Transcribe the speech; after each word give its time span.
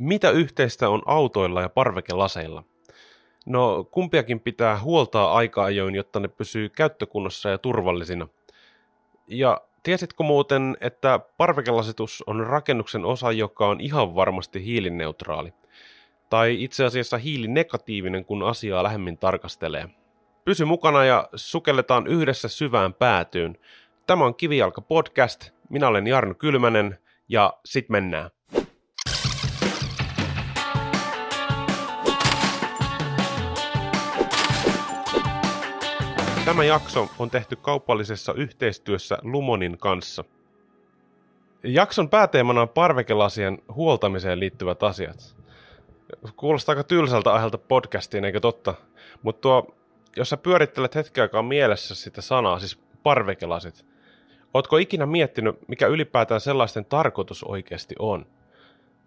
Mitä 0.00 0.30
yhteistä 0.30 0.88
on 0.88 1.02
autoilla 1.06 1.60
ja 1.60 1.68
parvekelaseilla? 1.68 2.64
No, 3.46 3.84
kumpiakin 3.84 4.40
pitää 4.40 4.78
huoltaa 4.78 5.32
aika 5.32 5.64
ajoin, 5.64 5.94
jotta 5.94 6.20
ne 6.20 6.28
pysyy 6.28 6.68
käyttökunnossa 6.68 7.48
ja 7.48 7.58
turvallisina. 7.58 8.28
Ja 9.26 9.60
tiesitkö 9.82 10.22
muuten, 10.22 10.76
että 10.80 11.20
parvekelasitus 11.36 12.24
on 12.26 12.46
rakennuksen 12.46 13.04
osa, 13.04 13.32
joka 13.32 13.68
on 13.68 13.80
ihan 13.80 14.14
varmasti 14.14 14.64
hiilineutraali? 14.64 15.52
Tai 16.30 16.62
itse 16.62 16.84
asiassa 16.84 17.18
hiilinegatiivinen, 17.18 18.24
kun 18.24 18.42
asiaa 18.42 18.82
lähemmin 18.82 19.18
tarkastelee. 19.18 19.88
Pysy 20.44 20.64
mukana 20.64 21.04
ja 21.04 21.28
sukelletaan 21.34 22.06
yhdessä 22.06 22.48
syvään 22.48 22.94
päätyyn. 22.94 23.58
Tämä 24.06 24.24
on 24.24 24.34
Kivijalka 24.34 24.80
podcast. 24.80 25.50
Minä 25.68 25.88
olen 25.88 26.06
Jarno 26.06 26.34
Kylmänen 26.34 26.98
ja 27.28 27.52
sit 27.64 27.88
mennään. 27.88 28.30
Tämä 36.44 36.64
jakso 36.64 37.08
on 37.18 37.30
tehty 37.30 37.56
kaupallisessa 37.56 38.34
yhteistyössä 38.34 39.18
Lumonin 39.22 39.78
kanssa. 39.78 40.24
Jakson 41.62 42.08
pääteemana 42.08 42.62
on 42.62 42.68
parvekelasien 42.68 43.58
huoltamiseen 43.74 44.40
liittyvät 44.40 44.82
asiat. 44.82 45.36
Kuulostaa 46.36 46.72
aika 46.72 46.84
tylsältä 46.84 47.32
aiheelta 47.32 47.58
podcastiin, 47.58 48.24
eikö 48.24 48.40
totta? 48.40 48.74
Mutta 49.22 49.40
tuo, 49.40 49.74
jos 50.16 50.28
sä 50.28 50.36
pyörittelet 50.36 50.94
hetken 50.94 51.22
aikaa 51.22 51.42
mielessä 51.42 51.94
sitä 51.94 52.22
sanaa, 52.22 52.58
siis 52.58 52.78
parvekelasit, 53.02 53.86
ootko 54.54 54.76
ikinä 54.76 55.06
miettinyt, 55.06 55.68
mikä 55.68 55.86
ylipäätään 55.86 56.40
sellaisten 56.40 56.84
tarkoitus 56.84 57.44
oikeasti 57.44 57.94
on? 57.98 58.26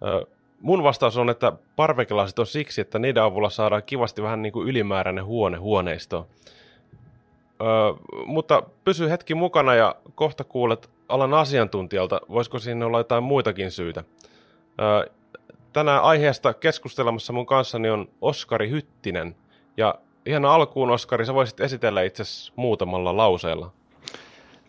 Ö, 0.05 0.25
mun 0.61 0.83
vastaus 0.83 1.17
on, 1.17 1.29
että 1.29 1.53
parvekelasit 1.75 2.39
on 2.39 2.47
siksi, 2.47 2.81
että 2.81 2.99
niiden 2.99 3.23
avulla 3.23 3.49
saadaan 3.49 3.83
kivasti 3.83 4.21
vähän 4.21 4.41
niin 4.41 4.53
kuin 4.53 4.67
ylimääräinen 4.67 5.25
huone 5.25 5.57
huoneistoon 5.57 6.25
mutta 8.25 8.63
pysy 8.83 9.09
hetki 9.09 9.35
mukana 9.35 9.75
ja 9.75 9.95
kohta 10.15 10.43
kuulet 10.43 10.89
alan 11.09 11.33
asiantuntijalta, 11.33 12.21
voisiko 12.29 12.59
siinä 12.59 12.85
olla 12.85 12.99
jotain 12.99 13.23
muitakin 13.23 13.71
syitä. 13.71 14.03
Ö, 14.81 15.11
tänään 15.73 16.03
aiheesta 16.03 16.53
keskustelemassa 16.53 17.33
mun 17.33 17.45
kanssani 17.45 17.89
on 17.89 18.09
Oskari 18.21 18.69
Hyttinen. 18.69 19.35
Ja 19.77 19.95
ihan 20.25 20.45
alkuun, 20.45 20.89
Oskari, 20.89 21.25
sä 21.25 21.33
voisit 21.33 21.59
esitellä 21.59 22.01
itse 22.01 22.23
muutamalla 22.55 23.17
lauseella. 23.17 23.71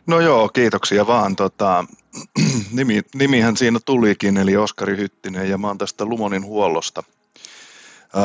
No 0.06 0.20
joo, 0.20 0.48
kiitoksia 0.48 1.06
vaan. 1.06 1.36
Tota, 1.36 1.84
nimi, 2.76 3.02
nimihän 3.14 3.56
siinä 3.56 3.78
tulikin, 3.84 4.36
eli 4.36 4.56
Oskari 4.56 4.96
Hyttinen, 4.96 5.50
ja 5.50 5.58
mä 5.58 5.66
oon 5.66 5.78
tästä 5.78 6.04
Lumonin 6.04 6.44
huollosta. 6.44 7.02
Öö, 8.16 8.22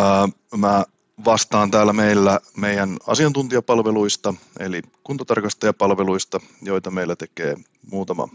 mä 0.58 0.84
vastaan 1.26 1.72
täällä 1.72 1.94
meillä 1.94 2.40
meidän 2.58 2.98
asiantuntijapalveluista, 3.08 4.34
eli 4.60 4.82
kuntotarkastajapalveluista, 5.04 6.40
joita 6.62 6.92
meillä 6.92 7.16
tekee 7.16 7.56
muutama 7.92 8.28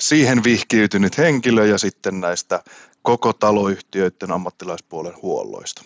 siihen 0.00 0.44
vihkiytynyt 0.44 1.18
henkilö 1.18 1.66
ja 1.66 1.78
sitten 1.78 2.20
näistä 2.20 2.62
koko 3.02 3.32
taloyhtiöiden 3.32 4.32
ammattilaispuolen 4.32 5.22
huolloista. 5.22 5.82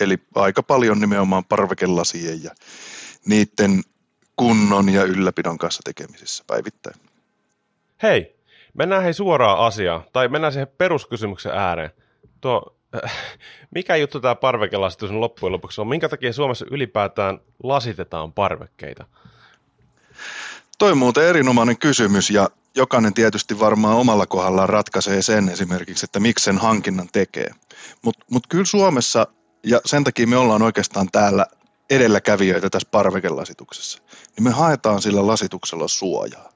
Eli 0.00 0.18
aika 0.34 0.62
paljon 0.62 1.00
nimenomaan 1.00 1.44
parvekelasien 1.44 2.42
ja 2.44 2.50
niiden 3.26 3.82
kunnon 4.36 4.88
ja 4.88 5.04
ylläpidon 5.04 5.58
kanssa 5.58 5.82
tekemisissä 5.84 6.44
päivittäin. 6.46 6.96
Hei, 8.02 8.36
mennään 8.74 9.02
hei 9.02 9.14
suoraan 9.14 9.58
asiaan, 9.58 10.04
tai 10.12 10.28
mennään 10.28 10.52
siihen 10.52 10.68
peruskysymyksen 10.78 11.52
ääreen. 11.52 11.90
Tuo 12.40 12.75
mikä 13.70 13.96
juttu 13.96 14.20
tämä 14.20 14.34
parvekelasitus 14.34 15.10
on 15.10 15.20
loppujen 15.20 15.52
lopuksi 15.52 15.80
on? 15.80 15.88
Minkä 15.88 16.08
takia 16.08 16.32
Suomessa 16.32 16.66
ylipäätään 16.70 17.40
lasitetaan 17.62 18.32
parvekkeita? 18.32 19.04
Toi 20.78 20.94
muuten 20.94 21.24
erinomainen 21.24 21.78
kysymys 21.78 22.30
ja 22.30 22.48
jokainen 22.74 23.14
tietysti 23.14 23.60
varmaan 23.60 23.96
omalla 23.96 24.26
kohdallaan 24.26 24.68
ratkaisee 24.68 25.22
sen 25.22 25.48
esimerkiksi, 25.48 26.04
että 26.04 26.20
miksi 26.20 26.44
sen 26.44 26.58
hankinnan 26.58 27.08
tekee. 27.12 27.50
Mutta 28.02 28.24
mut 28.30 28.46
kyllä 28.46 28.64
Suomessa, 28.64 29.26
ja 29.64 29.80
sen 29.84 30.04
takia 30.04 30.26
me 30.26 30.36
ollaan 30.36 30.62
oikeastaan 30.62 31.08
täällä 31.12 31.46
edelläkävijöitä 31.90 32.70
tässä 32.70 32.88
parvekelasituksessa, 32.90 34.02
niin 34.36 34.44
me 34.44 34.50
haetaan 34.50 35.02
sillä 35.02 35.26
lasituksella 35.26 35.88
suojaa. 35.88 36.55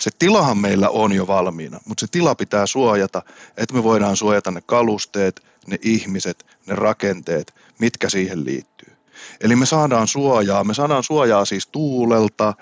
Se 0.00 0.10
tilahan 0.18 0.58
meillä 0.58 0.88
on 0.88 1.12
jo 1.12 1.26
valmiina, 1.26 1.80
mutta 1.84 2.00
se 2.00 2.06
tila 2.10 2.34
pitää 2.34 2.66
suojata, 2.66 3.22
että 3.56 3.74
me 3.74 3.82
voidaan 3.82 4.16
suojata 4.16 4.50
ne 4.50 4.60
kalusteet, 4.60 5.42
ne 5.66 5.78
ihmiset, 5.82 6.46
ne 6.66 6.74
rakenteet, 6.74 7.54
mitkä 7.78 8.08
siihen 8.08 8.44
liittyy. 8.44 8.92
Eli 9.40 9.56
me 9.56 9.66
saadaan 9.66 10.08
suojaa, 10.08 10.64
me 10.64 10.74
saadaan 10.74 11.04
suojaa 11.04 11.44
siis 11.44 11.66
tuulelta, 11.66 12.54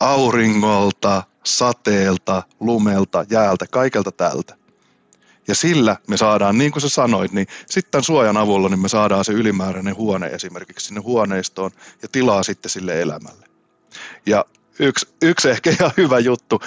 auringolta, 0.00 1.22
sateelta, 1.44 2.42
lumelta, 2.60 3.24
jäältä, 3.30 3.66
kaikelta 3.70 4.12
tältä. 4.12 4.56
Ja 5.48 5.54
sillä 5.54 5.96
me 6.08 6.16
saadaan, 6.16 6.58
niin 6.58 6.72
kuin 6.72 6.82
sä 6.82 6.88
sanoit, 6.88 7.32
niin 7.32 7.46
sitten 7.66 8.02
suojan 8.02 8.36
avulla 8.36 8.68
niin 8.68 8.80
me 8.80 8.88
saadaan 8.88 9.24
se 9.24 9.32
ylimääräinen 9.32 9.96
huone 9.96 10.26
esimerkiksi 10.26 10.86
sinne 10.86 11.00
huoneistoon 11.00 11.70
ja 12.02 12.08
tilaa 12.12 12.42
sitten 12.42 12.70
sille 12.70 13.02
elämälle. 13.02 13.46
Ja 14.26 14.44
yksi, 14.80 15.08
yksi 15.22 15.50
ehkä 15.50 15.70
ihan 15.70 15.90
hyvä 15.96 16.18
juttu, 16.18 16.60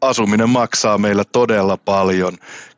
asuminen 0.00 0.48
maksaa 0.50 0.98
meillä 0.98 1.24
todella 1.24 1.76
paljon. 1.76 2.32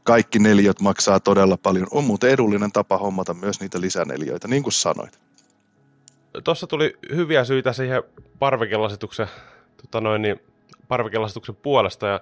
Kaikki 0.05 0.39
neliöt 0.39 0.81
maksaa 0.81 1.21
todella 1.21 1.57
paljon. 1.57 1.87
On 1.91 2.05
muuten 2.05 2.31
edullinen 2.31 2.73
tapa 2.73 2.99
hommata 2.99 3.35
myös 3.35 3.61
niitä 3.61 3.81
lisäneliöitä, 3.81 4.49
niin 4.49 4.63
kuin 4.63 4.73
sanoit. 4.73 5.21
Tuossa 6.45 6.67
tuli 6.67 6.97
hyviä 7.15 7.45
syitä 7.45 7.73
siihen 7.73 8.03
parvekelasituksen, 8.39 9.27
tota 9.83 10.01
noin, 10.01 10.23
niin, 10.23 10.41
parvekelasituksen 10.89 11.57
puolesta. 11.57 12.07
Ja 12.07 12.21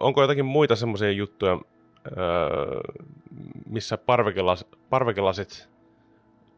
onko 0.00 0.22
jotakin 0.22 0.44
muita 0.44 0.76
semmoisia 0.76 1.10
juttuja, 1.10 1.52
öö, 1.52 2.80
missä 3.66 3.98
parvekelas, 3.98 4.64
parvekelasit 4.90 5.68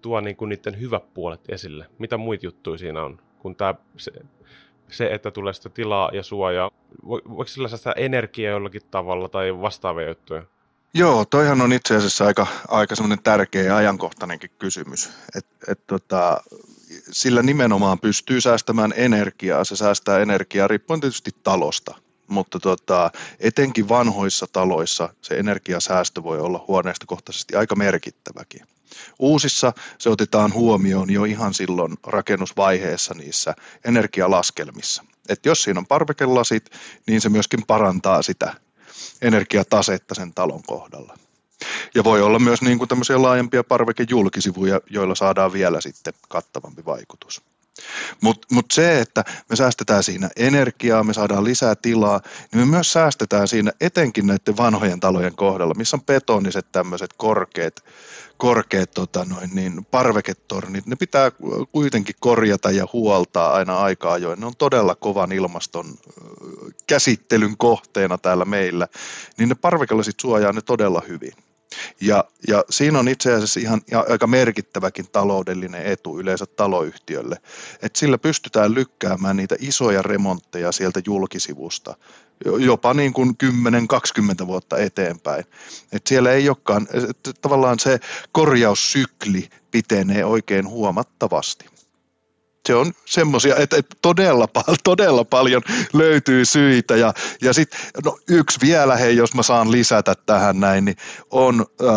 tuo 0.02 0.20
niin 0.20 0.36
niiden 0.46 0.80
hyvät 0.80 1.14
puolet 1.14 1.40
esille? 1.48 1.86
Mitä 1.98 2.16
muita 2.16 2.46
juttuja 2.46 2.78
siinä 2.78 3.02
on? 3.02 3.20
Kun 3.38 3.56
tämä 3.56 3.74
se, 3.96 4.12
se, 4.90 5.06
että 5.12 5.30
tulee 5.30 5.52
sitä 5.52 5.68
tilaa 5.68 6.10
ja 6.12 6.22
suojaa. 6.22 6.70
Voiko 7.08 7.44
sillä 7.44 7.68
sitä 7.68 7.92
energiaa 7.96 8.52
jollakin 8.52 8.82
tavalla 8.90 9.28
tai 9.28 9.60
vastaavia 9.60 10.08
juttuja? 10.08 10.42
Joo, 10.94 11.24
toihan 11.24 11.60
on 11.60 11.72
itse 11.72 11.96
asiassa 11.96 12.26
aika, 12.26 12.46
aika 12.68 12.94
semmoinen 12.94 13.22
tärkeä 13.22 13.62
ja 13.62 13.76
ajankohtainenkin 13.76 14.50
kysymys. 14.58 15.10
Et, 15.36 15.46
et 15.68 15.86
tota, 15.86 16.40
sillä 17.10 17.42
nimenomaan 17.42 17.98
pystyy 18.00 18.40
säästämään 18.40 18.92
energiaa. 18.96 19.64
Se 19.64 19.76
säästää 19.76 20.18
energiaa 20.18 20.68
riippuen 20.68 21.00
tietysti 21.00 21.30
talosta, 21.42 21.94
mutta 22.30 22.60
tota, 22.60 23.10
etenkin 23.40 23.88
vanhoissa 23.88 24.46
taloissa 24.52 25.08
se 25.22 25.34
energiasäästö 25.34 26.22
voi 26.22 26.40
olla 26.40 26.64
huoneistokohtaisesti 26.68 27.56
aika 27.56 27.76
merkittäväkin. 27.76 28.66
Uusissa 29.18 29.72
se 29.98 30.10
otetaan 30.10 30.52
huomioon 30.52 31.10
jo 31.10 31.24
ihan 31.24 31.54
silloin 31.54 31.96
rakennusvaiheessa 32.06 33.14
niissä 33.14 33.54
energialaskelmissa. 33.84 35.04
Et 35.28 35.46
jos 35.46 35.62
siinä 35.62 35.80
on 35.80 35.86
parvekelasit, 35.86 36.70
niin 37.06 37.20
se 37.20 37.28
myöskin 37.28 37.66
parantaa 37.66 38.22
sitä 38.22 38.54
energiatasetta 39.22 40.14
sen 40.14 40.34
talon 40.34 40.62
kohdalla. 40.62 41.18
Ja 41.94 42.04
voi 42.04 42.22
olla 42.22 42.38
myös 42.38 42.62
niin 42.62 42.78
kuin 42.78 42.88
tämmöisiä 42.88 43.22
laajempia 43.22 43.64
parvekejulkisivuja, 43.64 44.80
joilla 44.90 45.14
saadaan 45.14 45.52
vielä 45.52 45.80
sitten 45.80 46.14
kattavampi 46.28 46.84
vaikutus. 46.84 47.42
Mutta 48.20 48.48
mut 48.50 48.66
se, 48.72 49.00
että 49.00 49.24
me 49.50 49.56
säästetään 49.56 50.02
siinä 50.02 50.30
energiaa, 50.36 51.04
me 51.04 51.14
saadaan 51.14 51.44
lisää 51.44 51.74
tilaa, 51.74 52.20
niin 52.52 52.60
me 52.60 52.64
myös 52.64 52.92
säästetään 52.92 53.48
siinä 53.48 53.72
etenkin 53.80 54.26
näiden 54.26 54.56
vanhojen 54.56 55.00
talojen 55.00 55.36
kohdalla, 55.36 55.74
missä 55.74 55.96
on 55.96 56.04
betoniset 56.04 56.72
tämmöiset 56.72 57.10
korkeat, 57.16 57.84
korkeat 58.36 58.90
tota 58.90 59.24
noin, 59.24 59.50
niin 59.54 59.84
parveketornit. 59.84 60.86
Ne 60.86 60.96
pitää 60.96 61.32
kuitenkin 61.72 62.14
korjata 62.20 62.70
ja 62.70 62.86
huoltaa 62.92 63.52
aina 63.52 63.78
aikaa 63.78 64.12
ajoin. 64.12 64.40
Ne 64.40 64.46
on 64.46 64.56
todella 64.58 64.94
kovan 64.94 65.32
ilmaston 65.32 65.86
käsittelyn 66.86 67.56
kohteena 67.56 68.18
täällä 68.18 68.44
meillä, 68.44 68.88
niin 69.38 69.48
ne 69.48 69.54
parvekelasit 69.54 70.20
suojaa 70.20 70.52
ne 70.52 70.60
todella 70.60 71.02
hyvin. 71.08 71.32
Ja, 72.00 72.24
ja 72.48 72.64
siinä 72.70 72.98
on 72.98 73.08
itse 73.08 73.32
asiassa 73.32 73.60
ihan, 73.60 73.80
aika 74.08 74.26
merkittäväkin 74.26 75.06
taloudellinen 75.12 75.86
etu 75.86 76.20
yleensä 76.20 76.46
taloyhtiölle, 76.46 77.36
että 77.82 77.98
sillä 77.98 78.18
pystytään 78.18 78.74
lykkäämään 78.74 79.36
niitä 79.36 79.56
isoja 79.58 80.02
remontteja 80.02 80.72
sieltä 80.72 81.00
julkisivusta 81.06 81.96
jopa 82.58 82.94
niin 82.94 83.12
kuin 83.12 83.36
10-20 84.42 84.46
vuotta 84.46 84.78
eteenpäin. 84.78 85.44
Et 85.92 86.06
siellä 86.06 86.32
ei 86.32 86.48
olekaan, 86.48 86.88
tavallaan 87.40 87.78
se 87.78 88.00
korjaussykli 88.32 89.48
pitenee 89.70 90.24
oikein 90.24 90.68
huomattavasti. 90.68 91.66
Se 92.70 92.74
on 92.74 92.92
semmoisia, 93.04 93.56
että, 93.56 93.76
että 93.76 93.96
todella, 94.02 94.48
todella 94.84 95.24
paljon 95.24 95.62
löytyy 95.92 96.44
syitä. 96.44 96.96
Ja, 96.96 97.14
ja 97.42 97.52
sitten 97.52 97.80
no, 98.04 98.18
yksi 98.28 98.60
vielä, 98.60 98.96
hei, 98.96 99.16
jos 99.16 99.34
mä 99.34 99.42
saan 99.42 99.72
lisätä 99.72 100.14
tähän 100.26 100.60
näin, 100.60 100.84
niin 100.84 100.96
on 101.30 101.60
äh, 101.60 101.88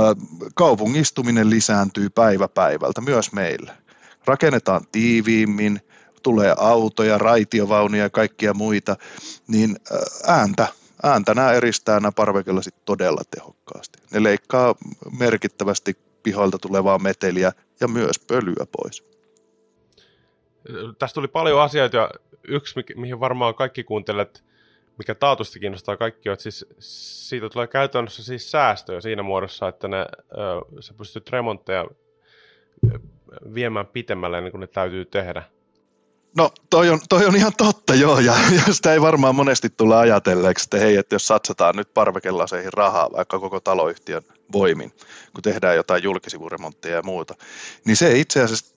kaupungistuminen 0.56 1.50
lisääntyy 1.50 2.10
päivä 2.10 2.48
päivältä 2.48 3.02
myös 3.02 3.32
meillä. 3.32 3.76
Rakennetaan 4.26 4.82
tiiviimmin, 4.92 5.82
tulee 6.24 6.56
autoja, 6.58 7.18
raitiovaunuja 7.18 8.04
ja 8.04 8.10
kaikkia 8.10 8.54
muita, 8.54 8.96
niin 9.48 9.76
ääntä, 10.28 10.68
ääntä 11.04 11.34
nämä 11.34 11.52
eristää 11.52 12.00
nämä 12.00 12.12
parvekelasit 12.12 12.86
todella 12.86 13.22
tehokkaasti. 13.32 14.00
Ne 14.12 14.24
leikkaa 14.24 14.76
merkittävästi 15.20 15.98
pihoilta 16.24 16.60
tulevaa 16.60 17.00
meteliä 17.00 17.52
ja 17.80 17.88
myös 17.88 18.20
pölyä 18.20 18.66
pois. 18.72 19.14
Tästä 21.00 21.14
tuli 21.14 21.28
paljon 21.28 21.62
asioita 21.62 21.98
ja 21.98 22.10
yksi, 22.48 22.84
mihin 22.96 23.20
varmaan 23.20 23.56
kaikki 23.56 23.84
kuuntelet, 23.84 24.44
mikä 24.98 25.16
taatusti 25.16 25.60
kiinnostaa 25.60 25.98
kaikki, 25.98 26.30
että 26.30 26.44
siis 26.44 26.66
siitä 26.80 27.50
tulee 27.50 27.68
käytännössä 27.68 28.24
siis 28.24 28.52
säästöjä 28.52 29.02
siinä 29.02 29.24
muodossa, 29.24 29.68
että 29.68 29.88
ne, 29.88 30.06
sä 30.80 30.94
pystyt 30.94 31.30
remontteja 31.30 31.86
viemään 33.54 33.88
pitemmälle 33.88 34.42
niin 34.42 34.52
kuin 34.52 34.62
ne 34.62 34.68
täytyy 34.68 35.06
tehdä. 35.06 35.44
No 36.38 36.52
toi 36.70 36.90
on, 36.90 37.00
toi 37.10 37.26
on 37.26 37.36
ihan 37.36 37.54
totta 37.58 37.96
joo, 37.96 38.20
ja, 38.20 38.36
ja 38.68 38.74
sitä 38.74 38.94
ei 38.94 39.02
varmaan 39.02 39.36
monesti 39.36 39.70
tule 39.70 39.96
ajatelleeksi, 39.96 40.66
että 40.66 40.78
hei, 40.78 40.98
että 40.98 41.16
jos 41.16 41.28
satsataan 41.28 41.76
nyt 41.76 41.94
parvekelaseihin 41.94 42.74
rahaa, 42.74 43.12
vaikka 43.12 43.40
koko 43.40 43.60
taloyhtiön 43.60 44.24
voimin, 44.52 44.92
kun 45.34 45.44
tehdään 45.44 45.76
jotain 45.76 46.04
julkisivuremonttia 46.04 46.96
ja 46.96 47.02
muuta, 47.02 47.36
niin 47.86 47.96
se 47.96 48.20
itse 48.20 48.42
asiassa 48.42 48.73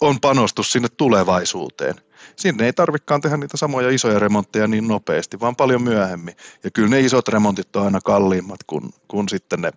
on 0.00 0.20
panostus 0.20 0.72
sinne 0.72 0.88
tulevaisuuteen. 0.96 1.94
Sinne 2.36 2.66
ei 2.66 2.72
tarvikaan 2.72 3.20
tehdä 3.20 3.36
niitä 3.36 3.56
samoja 3.56 3.90
isoja 3.90 4.18
remontteja 4.18 4.66
niin 4.66 4.88
nopeasti, 4.88 5.40
vaan 5.40 5.56
paljon 5.56 5.82
myöhemmin. 5.82 6.36
Ja 6.64 6.70
kyllä 6.70 6.88
ne 6.88 7.00
isot 7.00 7.28
remontit 7.28 7.76
on 7.76 7.84
aina 7.84 8.00
kalliimmat 8.04 8.60
kuin, 8.66 8.90
kuin 9.08 9.28
sitten 9.28 9.60
ne 9.60 9.72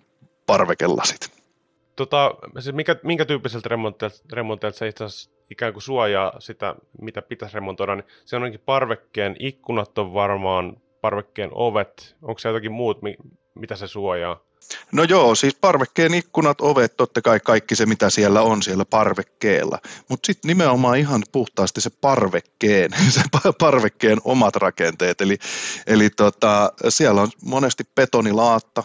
parvekelasit. 0.45 1.31
Tota, 1.95 2.35
siis 2.59 2.75
minkä, 2.75 2.95
minkä 3.03 3.25
tyyppiseltä 3.25 3.69
remonteilta 4.33 4.77
se 4.77 4.87
itse 4.87 5.03
asiassa 5.03 5.31
ikään 5.51 5.73
kuin 5.73 5.83
suojaa 5.83 6.39
sitä, 6.39 6.75
mitä 7.01 7.21
pitäisi 7.21 7.55
remontoida, 7.55 7.95
niin 7.95 8.05
se 8.25 8.35
on 8.35 8.43
ainakin 8.43 8.65
parvekkeen 8.65 9.35
ikkunat 9.39 9.97
on 9.97 10.13
varmaan, 10.13 10.77
parvekkeen 11.01 11.49
ovet, 11.53 12.15
onko 12.21 12.39
se 12.39 12.49
jotakin 12.49 12.71
muut, 12.71 12.99
mitä 13.55 13.75
se 13.75 13.87
suojaa? 13.87 14.39
No 14.91 15.03
joo, 15.03 15.35
siis 15.35 15.55
parvekkeen 15.55 16.13
ikkunat, 16.13 16.61
ovet, 16.61 16.97
totta 16.97 17.21
kai 17.21 17.39
kaikki 17.39 17.75
se, 17.75 17.85
mitä 17.85 18.09
siellä 18.09 18.41
on 18.41 18.63
siellä 18.63 18.85
parvekkeella. 18.85 19.79
Mutta 20.09 20.27
sitten 20.27 20.49
nimenomaan 20.49 20.97
ihan 20.97 21.23
puhtaasti 21.31 21.81
se 21.81 21.89
parvekkeen, 21.89 22.91
se 23.09 23.21
parvekkeen 23.59 24.17
omat 24.23 24.55
rakenteet. 24.55 25.21
Eli, 25.21 25.37
eli 25.87 26.09
tota, 26.09 26.71
siellä 26.89 27.21
on 27.21 27.29
monesti 27.43 27.83
betonilaatta, 27.95 28.83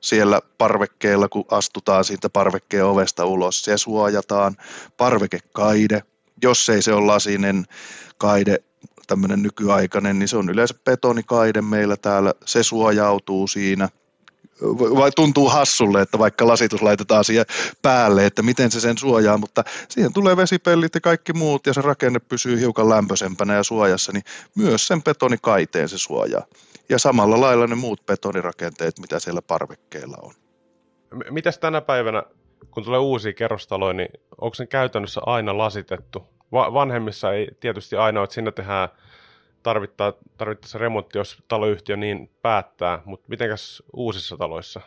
siellä 0.00 0.40
parvekkeella, 0.58 1.28
kun 1.28 1.44
astutaan 1.50 2.04
siitä 2.04 2.28
parvekkeen 2.30 2.84
ovesta 2.84 3.24
ulos. 3.24 3.62
Se 3.62 3.78
suojataan. 3.78 4.56
Parvekekaide, 4.96 6.02
jos 6.42 6.68
ei 6.68 6.82
se 6.82 6.92
ole 6.92 7.06
lasinen 7.06 7.64
kaide, 8.18 8.58
tämmöinen 9.06 9.42
nykyaikainen, 9.42 10.18
niin 10.18 10.28
se 10.28 10.36
on 10.36 10.50
yleensä 10.50 10.74
betonikaide 10.84 11.62
meillä 11.62 11.96
täällä. 11.96 12.34
Se 12.44 12.62
suojautuu 12.62 13.46
siinä. 13.46 13.88
Vai 14.62 15.10
tuntuu 15.10 15.48
hassulle, 15.48 16.00
että 16.00 16.18
vaikka 16.18 16.46
lasitus 16.46 16.82
laitetaan 16.82 17.24
siihen 17.24 17.46
päälle, 17.82 18.26
että 18.26 18.42
miten 18.42 18.70
se 18.70 18.80
sen 18.80 18.98
suojaa, 18.98 19.38
mutta 19.38 19.64
siihen 19.88 20.12
tulee 20.12 20.36
vesipellit 20.36 20.94
ja 20.94 21.00
kaikki 21.00 21.32
muut 21.32 21.66
ja 21.66 21.72
se 21.72 21.80
rakenne 21.80 22.18
pysyy 22.18 22.60
hiukan 22.60 22.88
lämpöisempänä 22.88 23.54
ja 23.54 23.62
suojassa, 23.62 24.12
niin 24.12 24.24
myös 24.54 24.86
sen 24.86 25.02
betonikaiteen 25.02 25.88
se 25.88 25.98
suojaa 25.98 26.42
ja 26.88 26.98
samalla 26.98 27.40
lailla 27.40 27.66
ne 27.66 27.74
muut 27.74 28.06
betonirakenteet, 28.06 28.98
mitä 28.98 29.18
siellä 29.18 29.42
parvekkeilla 29.42 30.16
on. 30.22 30.34
Mitäs 31.30 31.58
tänä 31.58 31.80
päivänä, 31.80 32.22
kun 32.70 32.84
tulee 32.84 32.98
uusia 32.98 33.32
kerrostaloja, 33.32 33.92
niin 33.92 34.08
onko 34.40 34.54
se 34.54 34.66
käytännössä 34.66 35.20
aina 35.26 35.58
lasitettu? 35.58 36.26
Va- 36.52 36.74
vanhemmissa 36.74 37.32
ei 37.32 37.48
tietysti 37.60 37.96
aina, 37.96 38.24
että 38.24 38.34
sinne 38.34 38.52
tehdään 38.52 38.88
tarvittaa, 39.62 40.12
tarvittaessa 40.36 40.78
remontti, 40.78 41.18
jos 41.18 41.38
taloyhtiö 41.48 41.96
niin 41.96 42.30
päättää, 42.42 43.02
mutta 43.04 43.26
mitenkäs 43.28 43.82
uusissa 43.92 44.36
taloissa? 44.36 44.80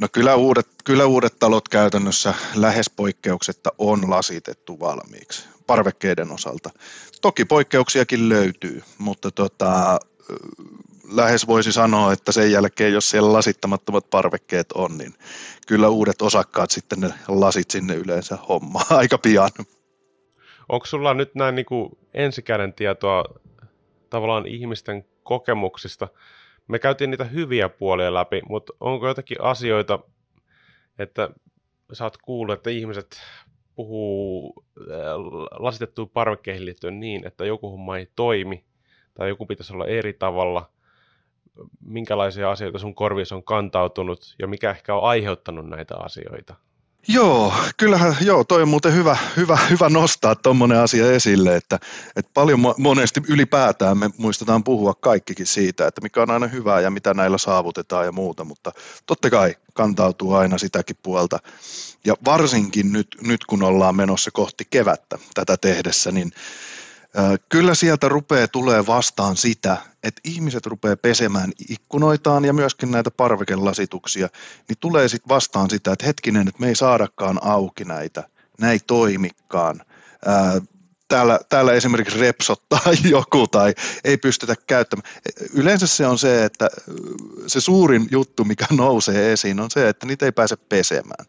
No 0.00 0.08
kyllä 0.12 0.34
uudet, 0.34 0.66
kyllä 0.84 1.06
uudet 1.06 1.38
talot 1.38 1.68
käytännössä 1.68 2.34
lähes 2.54 2.90
poikkeuksetta 2.90 3.70
on 3.78 4.10
lasitettu 4.10 4.80
valmiiksi 4.80 5.48
parvekkeiden 5.66 6.32
osalta. 6.32 6.70
Toki 7.20 7.44
poikkeuksiakin 7.44 8.28
löytyy, 8.28 8.82
mutta 8.98 9.30
tota, 9.30 9.98
lähes 11.10 11.46
voisi 11.46 11.72
sanoa, 11.72 12.12
että 12.12 12.32
sen 12.32 12.52
jälkeen, 12.52 12.92
jos 12.92 13.10
siellä 13.10 13.32
lasittamattomat 13.32 14.10
parvekkeet 14.10 14.72
on, 14.72 14.98
niin 14.98 15.14
kyllä 15.66 15.88
uudet 15.88 16.22
osakkaat 16.22 16.70
sitten 16.70 17.00
ne 17.00 17.14
lasit 17.28 17.70
sinne 17.70 17.94
yleensä 17.94 18.38
hommaa 18.48 18.86
aika 19.00 19.18
pian. 19.18 19.50
Onko 20.68 20.86
sulla 20.86 21.14
nyt 21.14 21.34
näin 21.34 21.54
niin 21.54 21.66
kuin 21.66 21.90
ensikäden 22.14 22.72
tietoa 22.72 23.24
tavallaan 24.14 24.46
ihmisten 24.46 25.04
kokemuksista? 25.22 26.08
Me 26.68 26.78
käytiin 26.78 27.10
niitä 27.10 27.24
hyviä 27.24 27.68
puolia 27.68 28.14
läpi, 28.14 28.42
mutta 28.48 28.72
onko 28.80 29.08
jotakin 29.08 29.40
asioita, 29.40 29.98
että 30.98 31.30
sä 31.92 32.04
oot 32.04 32.16
kuullut, 32.16 32.54
että 32.54 32.70
ihmiset 32.70 33.20
puhuu 33.74 34.64
lasitettuun 35.58 36.10
parvekkeihin 36.10 36.64
liittyen 36.64 37.00
niin, 37.00 37.26
että 37.26 37.44
joku 37.44 37.70
homma 37.70 37.98
ei 37.98 38.08
toimi, 38.16 38.64
tai 39.14 39.28
joku 39.28 39.46
pitäisi 39.46 39.74
olla 39.74 39.86
eri 39.86 40.12
tavalla, 40.12 40.70
minkälaisia 41.80 42.50
asioita 42.50 42.78
sun 42.78 42.94
korvissa 42.94 43.36
on 43.36 43.44
kantautunut 43.44 44.34
ja 44.38 44.46
mikä 44.46 44.70
ehkä 44.70 44.94
on 44.94 45.04
aiheuttanut 45.04 45.68
näitä 45.68 45.94
asioita? 45.96 46.54
Joo, 47.08 47.54
kyllähän, 47.76 48.16
joo, 48.20 48.44
toi 48.44 48.62
on 48.62 48.68
muuten 48.68 48.94
hyvä, 48.94 49.16
hyvä, 49.36 49.58
hyvä 49.70 49.88
nostaa 49.88 50.34
tuommoinen 50.34 50.78
asia 50.78 51.12
esille, 51.12 51.56
että, 51.56 51.78
että 52.16 52.30
paljon 52.34 52.60
monesti 52.78 53.20
ylipäätään 53.28 53.98
me 53.98 54.10
muistetaan 54.18 54.64
puhua 54.64 54.94
kaikkikin 54.94 55.46
siitä, 55.46 55.86
että 55.86 56.00
mikä 56.00 56.22
on 56.22 56.30
aina 56.30 56.46
hyvää 56.46 56.80
ja 56.80 56.90
mitä 56.90 57.14
näillä 57.14 57.38
saavutetaan 57.38 58.06
ja 58.06 58.12
muuta, 58.12 58.44
mutta 58.44 58.72
totta 59.06 59.30
kai 59.30 59.54
kantautuu 59.74 60.34
aina 60.34 60.58
sitäkin 60.58 60.96
puolta. 61.02 61.38
Ja 62.04 62.14
varsinkin 62.24 62.92
nyt, 62.92 63.08
nyt 63.20 63.44
kun 63.44 63.62
ollaan 63.62 63.96
menossa 63.96 64.30
kohti 64.30 64.64
kevättä 64.70 65.18
tätä 65.34 65.56
tehdessä, 65.56 66.12
niin 66.12 66.32
Kyllä 67.48 67.74
sieltä 67.74 68.08
rupeaa 68.08 68.48
tulee 68.48 68.86
vastaan 68.86 69.36
sitä, 69.36 69.76
että 70.02 70.20
ihmiset 70.24 70.66
rupeaa 70.66 70.96
pesemään 70.96 71.52
ikkunoitaan 71.68 72.44
ja 72.44 72.52
myöskin 72.52 72.90
näitä 72.90 73.10
parvekelasituksia, 73.10 74.28
niin 74.68 74.76
tulee 74.80 75.08
sitten 75.08 75.28
vastaan 75.28 75.70
sitä, 75.70 75.92
että 75.92 76.06
hetkinen, 76.06 76.48
että 76.48 76.60
me 76.60 76.68
ei 76.68 76.74
saadakaan 76.74 77.38
auki 77.42 77.84
näitä, 77.84 78.28
näin 78.60 78.72
ei 78.72 78.80
toimikaan. 78.86 79.80
Täällä, 81.08 81.40
täällä 81.48 81.72
esimerkiksi 81.72 82.20
repsottaa 82.20 82.80
joku 83.10 83.46
tai 83.46 83.74
ei 84.04 84.16
pystytä 84.16 84.54
käyttämään. 84.66 85.08
Yleensä 85.52 85.86
se 85.86 86.06
on 86.06 86.18
se, 86.18 86.44
että 86.44 86.70
se 87.46 87.60
suurin 87.60 88.08
juttu, 88.10 88.44
mikä 88.44 88.66
nousee 88.70 89.32
esiin, 89.32 89.60
on 89.60 89.70
se, 89.70 89.88
että 89.88 90.06
niitä 90.06 90.24
ei 90.24 90.32
pääse 90.32 90.56
pesemään. 90.56 91.26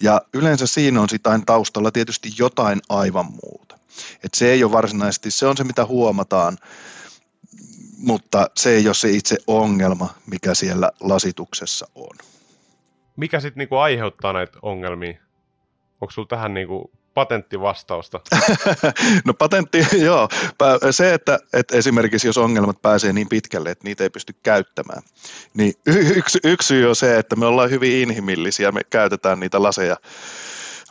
Ja 0.00 0.22
yleensä 0.34 0.66
siinä 0.66 1.00
on 1.00 1.08
sitä 1.08 1.40
taustalla 1.46 1.90
tietysti 1.90 2.30
jotain 2.38 2.80
aivan 2.88 3.26
muuta. 3.26 3.78
Et 4.24 4.34
se 4.34 4.52
ei 4.52 4.64
ole 4.64 4.72
varsinaisesti, 4.72 5.30
se 5.30 5.46
on 5.46 5.56
se 5.56 5.64
mitä 5.64 5.86
huomataan, 5.86 6.58
mutta 7.98 8.50
se 8.56 8.70
ei 8.70 8.86
ole 8.86 8.94
se 8.94 9.10
itse 9.10 9.36
ongelma, 9.46 10.14
mikä 10.26 10.54
siellä 10.54 10.90
lasituksessa 11.00 11.88
on. 11.94 12.16
Mikä 13.16 13.40
sitten 13.40 13.58
niinku 13.58 13.76
aiheuttaa 13.76 14.32
näitä 14.32 14.58
ongelmia? 14.62 15.14
Onko 16.00 16.10
sinulla 16.10 16.28
tähän 16.28 16.54
niinku 16.54 16.90
patenttivastausta? 17.14 18.20
no 19.26 19.34
patentti, 19.34 19.86
joo. 20.06 20.28
Se, 20.90 21.14
että, 21.14 21.38
että 21.52 21.76
esimerkiksi 21.76 22.28
jos 22.28 22.38
ongelmat 22.38 22.82
pääsee 22.82 23.12
niin 23.12 23.28
pitkälle, 23.28 23.70
että 23.70 23.84
niitä 23.84 24.04
ei 24.04 24.10
pysty 24.10 24.34
käyttämään, 24.42 25.02
niin 25.54 25.74
yksi, 25.86 26.38
yksi 26.44 26.66
syy 26.66 26.88
on 26.88 26.96
se, 26.96 27.18
että 27.18 27.36
me 27.36 27.46
ollaan 27.46 27.70
hyvin 27.70 28.02
inhimillisiä, 28.02 28.72
me 28.72 28.80
käytetään 28.90 29.40
niitä 29.40 29.62
laseja 29.62 29.96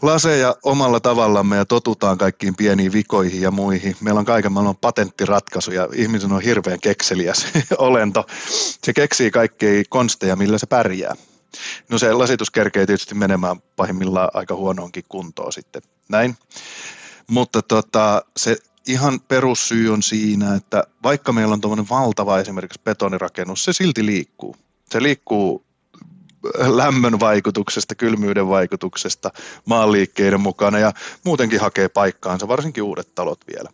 laseja 0.03 0.55
omalla 0.63 0.99
tavallamme 0.99 1.55
ja 1.55 1.65
totutaan 1.65 2.17
kaikkiin 2.17 2.55
pieniin 2.55 2.93
vikoihin 2.93 3.41
ja 3.41 3.51
muihin. 3.51 3.95
Meillä 4.01 4.19
on 4.19 4.25
kaiken 4.25 4.51
maailman 4.51 4.75
patenttiratkaisuja. 4.75 5.87
Ihmisen 5.93 6.31
on 6.31 6.41
hirveän 6.41 6.79
kekseliäs 6.79 7.47
olento. 7.77 8.25
Se 8.83 8.93
keksii 8.93 9.31
kaikkia 9.31 9.83
konsteja, 9.89 10.35
millä 10.35 10.57
se 10.57 10.65
pärjää. 10.65 11.15
No 11.89 11.97
se 11.97 12.13
lasitus 12.13 12.51
kerkee 12.51 12.85
tietysti 12.85 13.15
menemään 13.15 13.61
pahimmillaan 13.75 14.29
aika 14.33 14.55
huonoonkin 14.55 15.03
kuntoon 15.09 15.53
sitten. 15.53 15.81
Näin. 16.09 16.37
Mutta 17.27 17.61
tota, 17.61 18.25
se 18.37 18.57
ihan 18.87 19.19
perussyy 19.19 19.93
on 19.93 20.03
siinä, 20.03 20.55
että 20.55 20.83
vaikka 21.03 21.33
meillä 21.33 21.53
on 21.53 21.61
tuommoinen 21.61 21.89
valtava 21.89 22.39
esimerkiksi 22.39 22.81
betonirakennus, 22.83 23.63
se 23.63 23.73
silti 23.73 24.05
liikkuu. 24.05 24.55
Se 24.89 25.03
liikkuu 25.03 25.65
lämmön 26.57 27.19
vaikutuksesta, 27.19 27.95
kylmyyden 27.95 28.47
vaikutuksesta, 28.47 29.31
maanliikkeiden 29.65 30.41
mukana 30.41 30.79
ja 30.79 30.91
muutenkin 31.25 31.59
hakee 31.59 31.89
paikkaansa, 31.89 32.47
varsinkin 32.47 32.83
uudet 32.83 33.15
talot 33.15 33.39
vielä. 33.47 33.69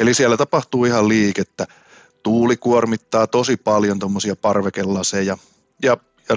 Eli 0.00 0.14
siellä 0.14 0.36
tapahtuu 0.36 0.84
ihan 0.84 1.08
liikettä. 1.08 1.66
Tuuli 2.22 2.56
kuormittaa 2.56 3.26
tosi 3.26 3.56
paljon 3.56 3.98
tuommoisia 3.98 4.36
parvekelaseja 4.36 5.36
ja, 5.82 5.96
ja 6.30 6.36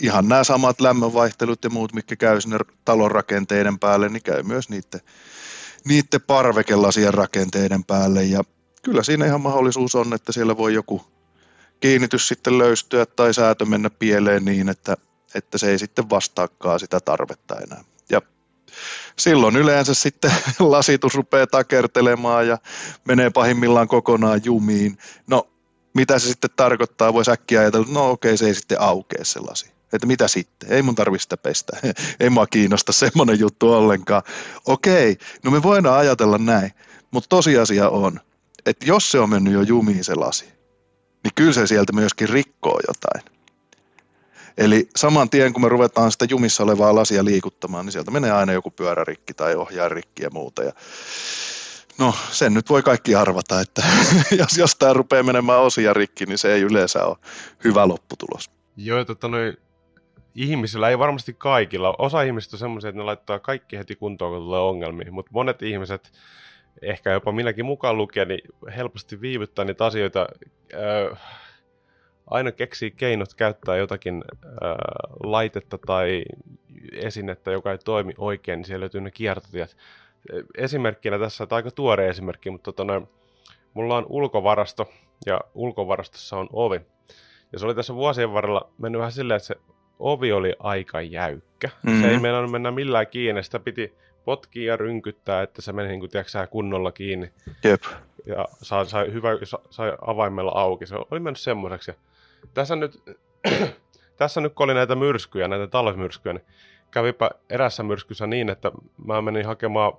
ihan 0.00 0.28
nämä 0.28 0.44
samat 0.44 0.80
lämmönvaihtelut 0.80 1.64
ja 1.64 1.70
muut, 1.70 1.92
mitkä 1.92 2.16
käy 2.16 2.40
sinne 2.40 2.58
talon 2.84 3.10
rakenteiden 3.10 3.78
päälle, 3.78 4.08
niin 4.08 4.22
käy 4.22 4.42
myös 4.42 4.68
niiden, 4.68 5.00
niiden 5.84 6.20
parvekelasien 6.26 7.14
rakenteiden 7.14 7.84
päälle 7.84 8.24
ja 8.24 8.44
kyllä 8.82 9.02
siinä 9.02 9.26
ihan 9.26 9.40
mahdollisuus 9.40 9.94
on, 9.94 10.14
että 10.14 10.32
siellä 10.32 10.56
voi 10.56 10.74
joku 10.74 11.02
kiinnitys 11.80 12.28
sitten 12.28 12.58
löystyä 12.58 13.06
tai 13.06 13.34
säätö 13.34 13.64
mennä 13.64 13.90
pieleen 13.90 14.44
niin, 14.44 14.68
että, 14.68 14.96
että 15.34 15.58
se 15.58 15.70
ei 15.70 15.78
sitten 15.78 16.10
vastaakaan 16.10 16.80
sitä 16.80 17.00
tarvetta 17.00 17.60
enää. 17.60 17.84
Ja 18.10 18.22
silloin 19.18 19.56
yleensä 19.56 19.94
sitten 19.94 20.32
lasitus 20.58 21.14
rupeaa 21.14 21.46
takertelemaan 21.46 22.48
ja 22.48 22.58
menee 23.04 23.30
pahimmillaan 23.30 23.88
kokonaan 23.88 24.40
jumiin. 24.44 24.98
No, 25.26 25.51
mitä 25.94 26.18
se 26.18 26.26
sitten 26.26 26.50
tarkoittaa? 26.56 27.12
Voisi 27.12 27.30
äkkiä 27.30 27.60
ajatella, 27.60 27.86
no 27.90 28.10
okei, 28.10 28.36
se 28.36 28.46
ei 28.46 28.54
sitten 28.54 28.80
aukea 28.80 29.24
se 29.24 29.40
lasi. 29.40 29.72
Että 29.92 30.06
mitä 30.06 30.28
sitten? 30.28 30.72
Ei 30.72 30.82
mun 30.82 30.94
tarvitse 30.94 31.22
sitä 31.22 31.36
pestä. 31.36 31.76
ei 32.20 32.30
mua 32.30 32.46
kiinnosta 32.46 32.92
semmoinen 32.92 33.38
juttu 33.38 33.72
ollenkaan. 33.72 34.22
Okei, 34.66 35.16
no 35.44 35.50
me 35.50 35.62
voidaan 35.62 35.98
ajatella 35.98 36.38
näin. 36.38 36.72
Mutta 37.10 37.28
tosiasia 37.28 37.88
on, 37.88 38.20
että 38.66 38.86
jos 38.86 39.10
se 39.10 39.18
on 39.18 39.30
mennyt 39.30 39.52
jo 39.52 39.62
jumiin 39.62 40.04
se 40.04 40.14
lasi, 40.14 40.44
niin 41.24 41.32
kyllä 41.34 41.52
se 41.52 41.66
sieltä 41.66 41.92
myöskin 41.92 42.28
rikkoo 42.28 42.80
jotain. 42.88 43.32
Eli 44.58 44.88
saman 44.96 45.30
tien, 45.30 45.52
kun 45.52 45.62
me 45.62 45.68
ruvetaan 45.68 46.12
sitä 46.12 46.26
jumissa 46.30 46.62
olevaa 46.62 46.94
lasia 46.94 47.24
liikuttamaan, 47.24 47.86
niin 47.86 47.92
sieltä 47.92 48.10
menee 48.10 48.30
aina 48.30 48.52
joku 48.52 48.70
pyörärikki 48.70 49.34
tai 49.34 49.54
ohjaarikki 49.54 50.22
ja 50.22 50.30
muuta. 50.30 50.62
Ja 50.62 50.72
no, 51.98 52.14
sen 52.30 52.54
nyt 52.54 52.70
voi 52.70 52.82
kaikki 52.82 53.14
arvata, 53.14 53.60
että 53.60 53.82
jos 54.38 54.58
jostain 54.58 54.96
rupeaa 54.96 55.22
menemään 55.22 55.60
osia 55.60 55.92
rikki, 55.92 56.26
niin 56.26 56.38
se 56.38 56.54
ei 56.54 56.62
yleensä 56.62 57.04
ole 57.04 57.16
hyvä 57.64 57.88
lopputulos. 57.88 58.50
Joo, 58.76 59.04
tota 59.04 59.28
noin, 59.28 59.56
ihmisillä, 60.34 60.88
ei 60.88 60.98
varmasti 60.98 61.34
kaikilla. 61.38 61.94
Osa 61.98 62.22
ihmisistä 62.22 62.54
on 62.54 62.58
semmoisia, 62.58 62.88
että 62.88 62.98
ne 63.00 63.04
laittaa 63.04 63.38
kaikki 63.38 63.78
heti 63.78 63.96
kuntoon, 63.96 64.32
kun 64.32 64.42
tulee 64.42 64.60
ongelmia, 64.60 65.12
mutta 65.12 65.30
monet 65.34 65.62
ihmiset 65.62 66.12
ehkä 66.82 67.12
jopa 67.12 67.32
minäkin 67.32 67.64
mukaan 67.64 67.96
lukien, 67.96 68.28
niin 68.28 68.40
helposti 68.76 69.20
viivyttää 69.20 69.64
niitä 69.64 69.84
asioita. 69.84 70.26
Äh, 70.74 71.18
aina 72.26 72.52
keksii 72.52 72.90
keinot 72.90 73.34
käyttää 73.34 73.76
jotakin 73.76 74.24
äh, 74.44 74.76
laitetta 75.22 75.78
tai 75.86 76.24
esinettä, 76.92 77.50
joka 77.50 77.72
ei 77.72 77.78
toimi 77.78 78.12
oikein, 78.18 78.58
niin 78.58 78.66
siellä 78.66 78.80
löytyy 78.80 79.00
ne 79.00 79.10
kiertotiet. 79.10 79.76
Esimerkkinä 80.58 81.18
tässä, 81.18 81.46
tai 81.46 81.56
aika 81.56 81.70
tuore 81.70 82.08
esimerkki, 82.08 82.50
mutta 82.50 82.64
tota 82.64 82.84
noin, 82.84 83.08
mulla 83.74 83.96
on 83.96 84.06
ulkovarasto, 84.08 84.90
ja 85.26 85.40
ulkovarastossa 85.54 86.36
on 86.36 86.48
ovi. 86.52 86.80
Ja 87.52 87.58
se 87.58 87.66
oli 87.66 87.74
tässä 87.74 87.94
vuosien 87.94 88.32
varrella 88.32 88.70
mennyt 88.78 88.98
vähän 88.98 89.12
silleen, 89.12 89.36
että 89.36 89.46
se 89.46 89.56
ovi 89.98 90.32
oli 90.32 90.54
aika 90.58 91.00
jäykkä. 91.00 91.68
Mm-hmm. 91.68 92.00
Se 92.00 92.06
ei 92.06 92.10
mm-hmm. 92.12 92.22
meinannut 92.22 92.50
mennä 92.50 92.70
millään 92.70 93.06
kiinni, 93.06 93.42
sitä 93.42 93.58
piti 93.58 93.94
potkii 94.24 94.64
ja 94.64 94.76
rynkyttää, 94.76 95.42
että 95.42 95.62
se 95.62 95.72
meni 95.72 95.88
niin 95.88 96.00
kuin, 96.00 96.10
tiedätkö, 96.10 96.46
kunnolla 96.50 96.92
kiinni. 96.92 97.32
Jep. 97.64 97.82
Ja 98.26 98.48
sai, 98.62 98.86
sai, 98.86 99.12
hyvä, 99.12 99.28
sai 99.70 99.92
avaimella 100.06 100.52
auki. 100.54 100.86
Se 100.86 100.94
oli 101.10 101.20
mennyt 101.20 101.40
semmoiseksi. 101.40 101.90
Ja 101.90 101.96
tässä 102.54 102.76
nyt, 102.76 103.02
tässä 104.16 104.40
nyt 104.40 104.52
kun 104.54 104.64
oli 104.64 104.74
näitä 104.74 104.94
myrskyjä, 104.94 105.48
näitä 105.48 105.66
talvimyrskyjä, 105.66 106.32
niin 106.32 106.44
kävipä 106.90 107.30
erässä 107.50 107.82
myrskyssä 107.82 108.26
niin, 108.26 108.48
että 108.48 108.72
mä 109.06 109.22
menin 109.22 109.46
hakemaan 109.46 109.92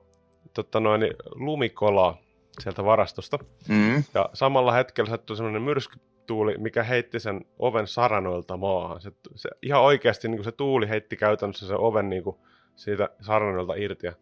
totta 0.54 0.80
noin, 0.80 1.02
niin 1.02 1.14
lumikolaa 1.36 2.18
sieltä 2.60 2.86
varastosta. 2.86 3.40
Mm. 3.68 4.04
Ja 4.14 4.30
samalla 4.34 4.72
hetkellä 4.72 5.10
sattui 5.10 5.36
semmoinen 5.36 5.62
myrskytuuli, 5.62 6.58
mikä 6.58 6.84
heitti 6.84 7.20
sen 7.20 7.46
oven 7.60 7.88
saranoilta 7.88 8.58
maahan. 8.58 9.02
Se, 9.02 9.12
se, 9.36 9.50
ihan 9.62 9.82
oikeasti 9.82 10.28
niin 10.28 10.38
kuin 10.38 10.46
se 10.46 10.52
tuuli 10.52 10.90
heitti 10.90 11.16
käytännössä 11.16 11.68
sen 11.68 11.80
oven 11.80 12.10
niin 12.10 12.24
kuin, 12.24 12.38
siitä 12.76 13.10
sarnalta 13.22 13.74
irti. 13.74 14.08
Ja 14.08 14.14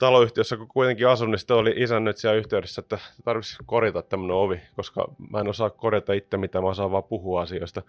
taloyhtiössä, 0.00 0.56
kun 0.56 0.68
kuitenkin 0.68 1.08
asun, 1.08 1.30
niin 1.30 1.38
sitten 1.38 1.56
oli 1.56 1.74
siellä 2.14 2.36
yhteydessä, 2.36 2.80
että 2.80 2.98
tarvitsisi 3.24 3.58
korjata 3.66 4.02
tämmöinen 4.02 4.36
ovi, 4.36 4.60
koska 4.76 5.08
mä 5.30 5.40
en 5.40 5.48
osaa 5.48 5.70
korjata 5.70 6.12
itse, 6.12 6.36
mitä 6.36 6.60
mä 6.60 6.66
osaan 6.66 6.90
vaan 6.90 7.04
puhua 7.04 7.42
asioista. 7.42 7.82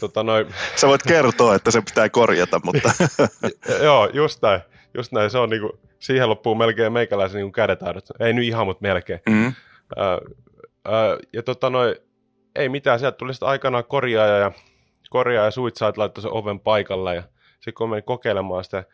tota, 0.00 0.22
noin... 0.22 0.46
Sä 0.80 0.88
voit 0.88 1.02
kertoa, 1.02 1.54
että 1.54 1.70
se 1.70 1.80
pitää 1.80 2.08
korjata, 2.08 2.60
mutta... 2.64 2.92
Joo, 3.84 4.08
just 4.12 4.42
näin. 4.42 4.60
Just 4.94 5.12
näin. 5.12 5.30
Se 5.30 5.38
on 5.38 5.50
niinku, 5.50 5.78
siihen 5.98 6.28
loppuu 6.28 6.54
melkein 6.54 6.92
meikäläisen 6.92 7.38
niinku 7.38 7.52
kädetaidot. 7.52 8.04
Ei 8.20 8.32
nyt 8.32 8.44
ihan, 8.44 8.66
mutta 8.66 8.82
melkein. 8.82 9.20
Mm. 9.28 9.34
hmm 9.34 9.52
ja 11.32 11.42
tota 11.42 11.70
noin, 11.70 11.96
ei 12.54 12.68
mitään, 12.68 12.98
sieltä 12.98 13.16
tuli 13.16 13.34
sitten 13.34 13.48
aikanaan 13.48 13.84
korjaaja 13.84 14.38
ja 14.38 14.52
korjaaja 15.10 15.44
ja 15.44 15.50
suitsaat 15.50 15.96
laittoi 15.96 16.22
sen 16.22 16.32
oven 16.32 16.60
paikalle 16.60 17.14
ja 17.14 17.22
sitten 17.54 17.74
kun 17.74 17.90
menin 17.90 18.04
kokeilemaan 18.04 18.64
sitä 18.64 18.84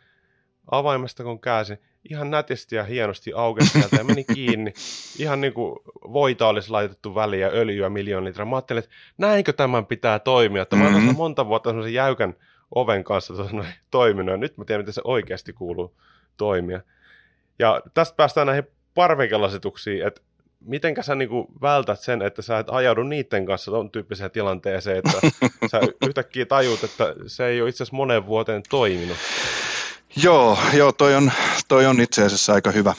avaimesta, 0.70 1.22
kun 1.22 1.40
käänsin, 1.40 1.78
ihan 2.10 2.30
nätisti 2.30 2.76
ja 2.76 2.84
hienosti 2.84 3.32
aukesi 3.32 3.68
sieltä 3.68 3.96
ja 3.96 4.04
meni 4.04 4.24
kiinni. 4.34 4.72
Ihan 5.18 5.40
niin 5.40 5.52
kuin 5.52 5.78
voita 6.12 6.48
olisi 6.48 6.70
laitettu 6.70 7.14
väliin 7.14 7.42
ja 7.42 7.48
öljyä 7.48 7.88
miljoon 7.88 8.24
litraa. 8.24 8.46
Mä 8.46 8.56
ajattelin, 8.56 8.84
että 8.84 8.94
näinkö 9.18 9.52
tämän 9.52 9.86
pitää 9.86 10.18
toimia. 10.18 10.62
Että 10.62 10.76
mm-hmm. 10.76 10.92
mä 10.92 11.04
olen 11.04 11.16
monta 11.16 11.46
vuotta 11.46 11.70
semmoisen 11.70 11.94
jäykän 11.94 12.34
oven 12.74 13.04
kanssa 13.04 13.34
toiminut 13.90 14.32
ja 14.32 14.36
nyt 14.36 14.58
mä 14.58 14.64
tiedän, 14.64 14.80
miten 14.80 14.94
se 14.94 15.00
oikeasti 15.04 15.52
kuuluu 15.52 15.96
toimia. 16.36 16.80
Ja 17.58 17.80
tästä 17.94 18.16
päästään 18.16 18.46
näihin 18.46 18.64
parvekelasituksia, 18.94 20.06
että 20.06 20.20
mitenkä 20.60 21.02
sä 21.02 21.14
niinku 21.14 21.46
vältät 21.62 22.00
sen, 22.00 22.22
että 22.22 22.42
sä 22.42 22.58
et 22.58 22.66
ajaudu 22.70 23.02
niiden 23.02 23.46
kanssa 23.46 23.70
ton 23.70 23.90
tyyppiseen 23.90 24.30
tilanteeseen, 24.30 24.98
että 24.98 25.20
sä 25.70 25.80
yhtäkkiä 26.08 26.46
tajut, 26.46 26.84
että 26.84 27.14
se 27.26 27.46
ei 27.46 27.60
ole 27.60 27.68
itse 27.68 27.82
asiassa 27.82 27.96
monen 27.96 28.26
vuoteen 28.26 28.62
toiminut? 28.70 29.16
Joo, 30.16 30.58
joo 30.72 30.92
toi, 30.92 31.14
on, 31.14 31.32
toi 31.68 31.86
on 31.86 32.00
itse 32.00 32.24
asiassa 32.24 32.52
aika 32.52 32.70
hyvä, 32.70 32.94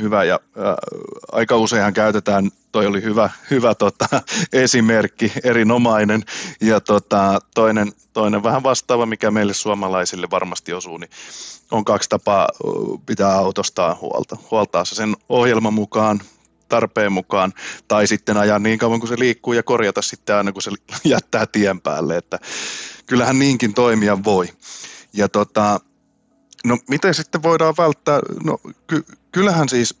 hyvä 0.00 0.24
ja 0.24 0.40
ää, 0.56 0.76
aika 1.32 1.56
useinhan 1.56 1.92
käytetään, 1.92 2.50
toi 2.72 2.86
oli 2.86 3.02
hyvä, 3.02 3.30
hyvä 3.50 3.74
tota, 3.74 4.06
esimerkki, 4.52 5.32
erinomainen 5.44 6.22
ja 6.60 6.80
tota, 6.80 7.38
toinen, 7.54 7.92
toinen 8.12 8.42
vähän 8.42 8.62
vastaava, 8.62 9.06
mikä 9.06 9.30
meille 9.30 9.54
suomalaisille 9.54 10.30
varmasti 10.30 10.72
osuu, 10.72 10.98
niin 10.98 11.10
on 11.70 11.84
kaksi 11.84 12.08
tapaa 12.08 12.48
pitää 13.06 13.32
autostaan 13.32 13.96
huolta. 14.00 14.36
Huoltaa 14.50 14.84
se 14.84 14.94
sen 14.94 15.16
ohjelman 15.28 15.74
mukaan, 15.74 16.20
tarpeen 16.68 17.12
mukaan, 17.12 17.52
tai 17.88 18.06
sitten 18.06 18.36
ajaa 18.36 18.58
niin 18.58 18.78
kauan 18.78 19.00
kuin 19.00 19.08
se 19.08 19.18
liikkuu 19.18 19.52
ja 19.52 19.62
korjata 19.62 20.02
sitten 20.02 20.36
aina 20.36 20.52
kun 20.52 20.62
se 20.62 20.70
jättää 21.04 21.46
tien 21.46 21.80
päälle, 21.80 22.16
että 22.16 22.38
kyllähän 23.06 23.38
niinkin 23.38 23.74
toimia 23.74 24.24
voi. 24.24 24.48
Ja 25.12 25.28
tota, 25.28 25.80
no 26.64 26.78
miten 26.88 27.14
sitten 27.14 27.42
voidaan 27.42 27.74
välttää, 27.78 28.20
no 28.44 28.58
ky- 28.86 29.04
kyllähän 29.32 29.68
siis 29.68 29.94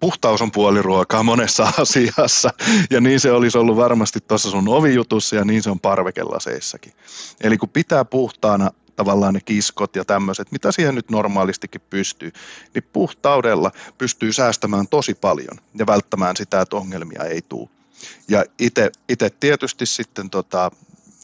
puhtaus 0.00 0.42
on 0.42 0.50
puoliruokaa 0.50 1.22
monessa 1.22 1.72
asiassa, 1.82 2.50
ja 2.90 3.00
niin 3.00 3.20
se 3.20 3.32
olisi 3.32 3.58
ollut 3.58 3.76
varmasti 3.76 4.20
tuossa 4.20 4.50
sun 4.50 4.68
ovijutussa, 4.68 5.36
ja 5.36 5.44
niin 5.44 5.62
se 5.62 5.70
on 5.70 5.80
parvekelaseissakin. 5.80 6.92
Eli 7.40 7.58
kun 7.58 7.68
pitää 7.68 8.04
puhtaana 8.04 8.70
tavallaan 8.96 9.34
ne 9.34 9.40
kiskot 9.40 9.96
ja 9.96 10.04
tämmöiset, 10.04 10.52
mitä 10.52 10.72
siihen 10.72 10.94
nyt 10.94 11.10
normaalistikin 11.10 11.80
pystyy, 11.90 12.32
niin 12.74 12.84
puhtaudella 12.92 13.70
pystyy 13.98 14.32
säästämään 14.32 14.88
tosi 14.88 15.14
paljon 15.14 15.58
ja 15.74 15.86
välttämään 15.86 16.36
sitä, 16.36 16.60
että 16.60 16.76
ongelmia 16.76 17.24
ei 17.24 17.42
tule. 17.42 17.68
Ja 18.28 18.44
itse 19.08 19.30
tietysti 19.40 19.86
sitten 19.86 20.30
tota, 20.30 20.70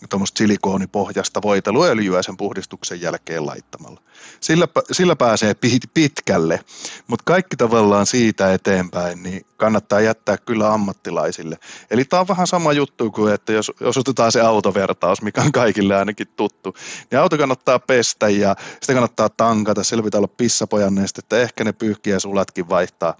tuommoista 0.09 0.38
silikoonipohjasta 0.38 1.42
voiteluöljyä 1.42 2.23
sen 2.23 2.37
puhdistuksen 2.37 3.00
jälkeen 3.00 3.47
laittamalla. 3.47 4.00
Sillä, 4.40 4.69
sillä 4.92 5.16
pääsee 5.16 5.54
pitkälle, 5.95 6.61
mutta 7.07 7.23
kaikki 7.26 7.57
tavallaan 7.57 8.07
siitä 8.07 8.54
eteenpäin, 8.54 9.23
niin 9.23 9.47
kannattaa 9.57 10.00
jättää 10.00 10.37
kyllä 10.37 10.73
ammattilaisille. 10.73 11.59
Eli 11.90 12.04
tämä 12.04 12.21
on 12.21 12.28
vähän 12.28 12.47
sama 12.47 12.73
juttu 12.73 13.11
kuin, 13.11 13.35
että 13.35 13.52
jos, 13.52 13.73
jos 13.80 13.99
otetaan 13.99 14.33
se 14.33 14.40
autovertaus, 14.40 15.23
mikä 15.23 15.42
on 15.42 15.52
kaikille 15.52 15.97
ainakin 15.97 16.28
tuttu, 16.37 16.75
niin 17.11 17.19
auto 17.19 17.38
kannattaa 17.38 17.78
pestä 17.78 18.28
ja 18.28 18.57
sitä 18.80 18.92
kannattaa 18.92 19.28
tankata, 19.28 19.85
sillä 19.85 20.02
pitää 20.02 20.19
olla 20.19 20.35
pissapojan 20.37 20.95
että 21.19 21.40
ehkä 21.40 21.64
ne 21.64 21.73
pyyhkiä 21.73 22.19
sulatkin 22.19 22.69
vaihtaa. 22.69 23.16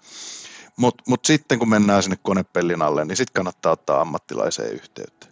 Mutta 0.77 1.05
mut 1.09 1.25
sitten 1.25 1.59
kun 1.59 1.69
mennään 1.69 2.03
sinne 2.03 2.19
konepellin 2.23 2.83
alle, 2.83 3.05
niin 3.05 3.17
sitten 3.17 3.35
kannattaa 3.35 3.73
ottaa 3.73 4.01
ammattilaiseen 4.01 4.73
yhteyttä. 4.73 5.27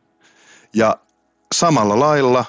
Ja 0.75 0.97
samalla 1.55 2.00
lailla, 2.00 2.45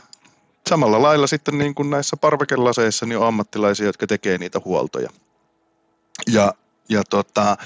samalla 0.70 1.02
lailla 1.02 1.28
sitten 1.28 1.58
niin 1.58 1.76
kuin 1.76 1.90
näissä 1.90 2.18
parvekelaseissa 2.18 3.06
niin 3.06 3.18
on 3.18 3.28
ammattilaisia, 3.28 3.86
jotka 3.86 4.08
tekee 4.08 4.38
niitä 4.38 4.62
huoltoja. 4.66 5.10
Ja, 6.28 6.54
ja 6.90 7.04
tota, 7.10 7.58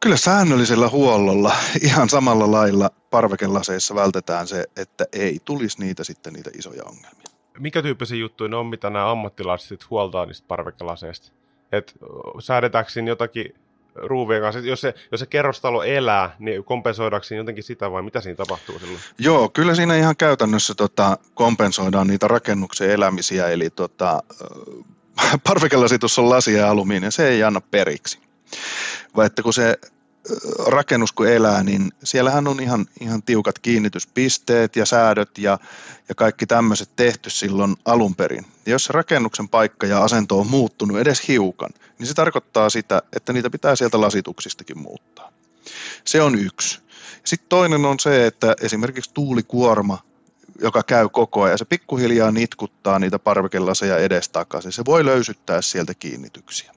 Kyllä 0.00 0.16
säännöllisellä 0.16 0.88
huollolla 0.88 1.52
ihan 1.88 2.08
samalla 2.08 2.50
lailla 2.50 2.90
parvekelaseissa 3.10 3.94
vältetään 3.94 4.46
se, 4.46 4.64
että 4.76 5.06
ei 5.12 5.38
tulisi 5.44 5.80
niitä 5.80 6.04
sitten 6.04 6.32
niitä 6.32 6.50
isoja 6.58 6.82
ongelmia. 6.84 7.24
Mikä 7.58 7.82
tyyppisiä 7.82 8.18
juttuja 8.18 8.48
ne 8.48 8.56
on, 8.56 8.66
mitä 8.66 8.90
nämä 8.90 9.10
ammattilaiset 9.10 9.90
huoltaa 9.90 10.26
niistä 10.26 10.48
parvekelaseista? 10.48 11.32
Et 11.72 11.94
säädetäänkö 12.38 12.90
jotakin 13.06 13.54
ruuvien 13.94 14.42
kanssa? 14.42 14.60
Jos 14.60 14.80
se, 14.80 14.94
jos 15.10 15.20
se 15.20 15.26
kerrostalo 15.26 15.82
elää, 15.82 16.36
niin 16.38 16.64
kompensoidaanko 16.64 17.26
jotenkin 17.36 17.64
sitä 17.64 17.90
vai 17.90 18.02
mitä 18.02 18.20
siinä 18.20 18.36
tapahtuu 18.36 18.78
silloin? 18.78 19.00
Joo, 19.18 19.48
kyllä 19.48 19.74
siinä 19.74 19.96
ihan 19.96 20.16
käytännössä 20.16 20.74
tota, 20.74 21.18
kompensoidaan 21.34 22.06
niitä 22.06 22.28
rakennuksen 22.28 22.90
elämisiä, 22.90 23.48
eli 23.48 23.70
tota, 23.70 24.22
parvekelasitus 25.48 26.18
on 26.18 26.30
lasi 26.30 26.54
ja 26.54 26.70
alumiini, 26.70 27.10
se 27.10 27.28
ei 27.28 27.42
anna 27.42 27.60
periksi. 27.60 28.18
Vai 29.16 29.26
että 29.26 29.42
kun 29.42 29.52
se 29.52 29.78
rakennus 30.66 31.12
kun 31.12 31.28
elää, 31.28 31.62
niin 31.62 31.92
siellähän 32.04 32.48
on 32.48 32.60
ihan, 32.60 32.86
ihan 33.00 33.22
tiukat 33.22 33.58
kiinnityspisteet 33.58 34.76
ja 34.76 34.86
säädöt 34.86 35.38
ja, 35.38 35.58
ja 36.08 36.14
kaikki 36.14 36.46
tämmöiset 36.46 36.90
tehty 36.96 37.30
silloin 37.30 37.76
alun 37.84 38.14
perin. 38.14 38.46
Ja 38.66 38.72
jos 38.72 38.84
se 38.84 38.92
rakennuksen 38.92 39.48
paikka 39.48 39.86
ja 39.86 40.04
asento 40.04 40.40
on 40.40 40.46
muuttunut 40.46 40.98
edes 40.98 41.28
hiukan, 41.28 41.70
niin 41.98 42.06
se 42.06 42.14
tarkoittaa 42.14 42.70
sitä, 42.70 43.02
että 43.16 43.32
niitä 43.32 43.50
pitää 43.50 43.76
sieltä 43.76 44.00
lasituksistakin 44.00 44.78
muuttaa. 44.78 45.32
Se 46.04 46.22
on 46.22 46.34
yksi. 46.38 46.80
Sitten 47.24 47.48
toinen 47.48 47.84
on 47.84 48.00
se, 48.00 48.26
että 48.26 48.54
esimerkiksi 48.60 49.10
tuulikuorma, 49.14 49.98
joka 50.60 50.82
käy 50.82 51.08
koko 51.08 51.42
ajan, 51.42 51.58
se 51.58 51.64
pikkuhiljaa 51.64 52.30
nitkuttaa 52.30 52.98
niitä 52.98 53.18
parvekelaseja 53.18 53.98
edestakaisin. 53.98 54.72
Se 54.72 54.84
voi 54.84 55.04
löysyttää 55.04 55.62
sieltä 55.62 55.94
kiinnityksiä. 55.94 56.72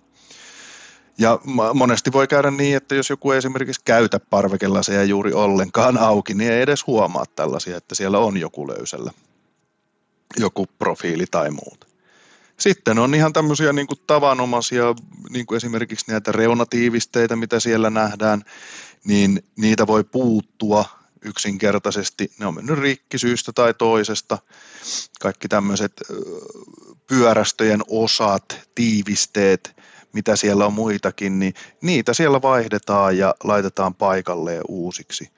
Ja 1.17 1.39
monesti 1.73 2.11
voi 2.11 2.27
käydä 2.27 2.51
niin, 2.51 2.77
että 2.77 2.95
jos 2.95 3.09
joku 3.09 3.31
esimerkiksi 3.31 3.81
käytä 3.85 4.19
parvekelaseja 4.19 5.03
juuri 5.03 5.33
ollenkaan 5.33 5.97
auki, 5.97 6.33
niin 6.33 6.51
ei 6.51 6.61
edes 6.61 6.87
huomaa 6.87 7.25
tällaisia, 7.35 7.77
että 7.77 7.95
siellä 7.95 8.19
on 8.19 8.37
joku 8.37 8.67
löysällä, 8.67 9.11
joku 10.37 10.65
profiili 10.79 11.25
tai 11.31 11.51
muuta. 11.51 11.87
Sitten 12.57 12.99
on 12.99 13.15
ihan 13.15 13.33
tämmöisiä 13.33 13.73
niin 13.73 13.87
kuin 13.87 13.99
tavanomaisia, 14.07 14.95
niin 15.29 15.45
kuin 15.45 15.57
esimerkiksi 15.57 16.11
näitä 16.11 16.31
reunatiivisteitä, 16.31 17.35
mitä 17.35 17.59
siellä 17.59 17.89
nähdään, 17.89 18.43
niin 19.03 19.43
niitä 19.57 19.87
voi 19.87 20.03
puuttua 20.03 20.85
yksinkertaisesti. 21.21 22.31
Ne 22.39 22.45
on 22.45 22.55
mennyt 22.55 22.79
rikki 22.79 23.17
syystä 23.17 23.51
tai 23.53 23.73
toisesta. 23.73 24.37
Kaikki 25.19 25.47
tämmöiset 25.47 26.01
pyörästöjen 27.07 27.81
osat, 27.87 28.59
tiivisteet, 28.75 29.82
mitä 30.13 30.35
siellä 30.35 30.65
on 30.65 30.73
muitakin, 30.73 31.39
niin 31.39 31.53
niitä 31.81 32.13
siellä 32.13 32.41
vaihdetaan 32.41 33.17
ja 33.17 33.35
laitetaan 33.43 33.95
paikalleen 33.95 34.61
uusiksi. 34.67 35.29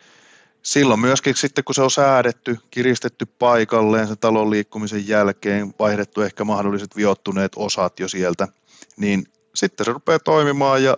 Silloin 0.62 1.00
myöskin 1.00 1.36
sitten, 1.36 1.63
kun 1.63 1.75
se 1.75 1.82
on 1.82 1.91
säädetty, 1.91 2.58
kiristetty 2.72 3.25
paikalleen 3.25 4.08
sen 4.08 4.17
talon 4.17 4.50
liikkumisen 4.50 5.08
jälkeen, 5.08 5.74
vaihdettu 5.79 6.22
ehkä 6.22 6.44
mahdolliset 6.44 6.96
viottuneet 6.96 7.51
osat 7.55 8.00
jo 8.00 8.08
sieltä, 8.08 8.48
niin 8.98 9.25
sitten 9.55 9.86
se 9.86 9.94
rupeaa 9.94 10.20
toimimaan 10.20 10.84
ja 10.84 10.98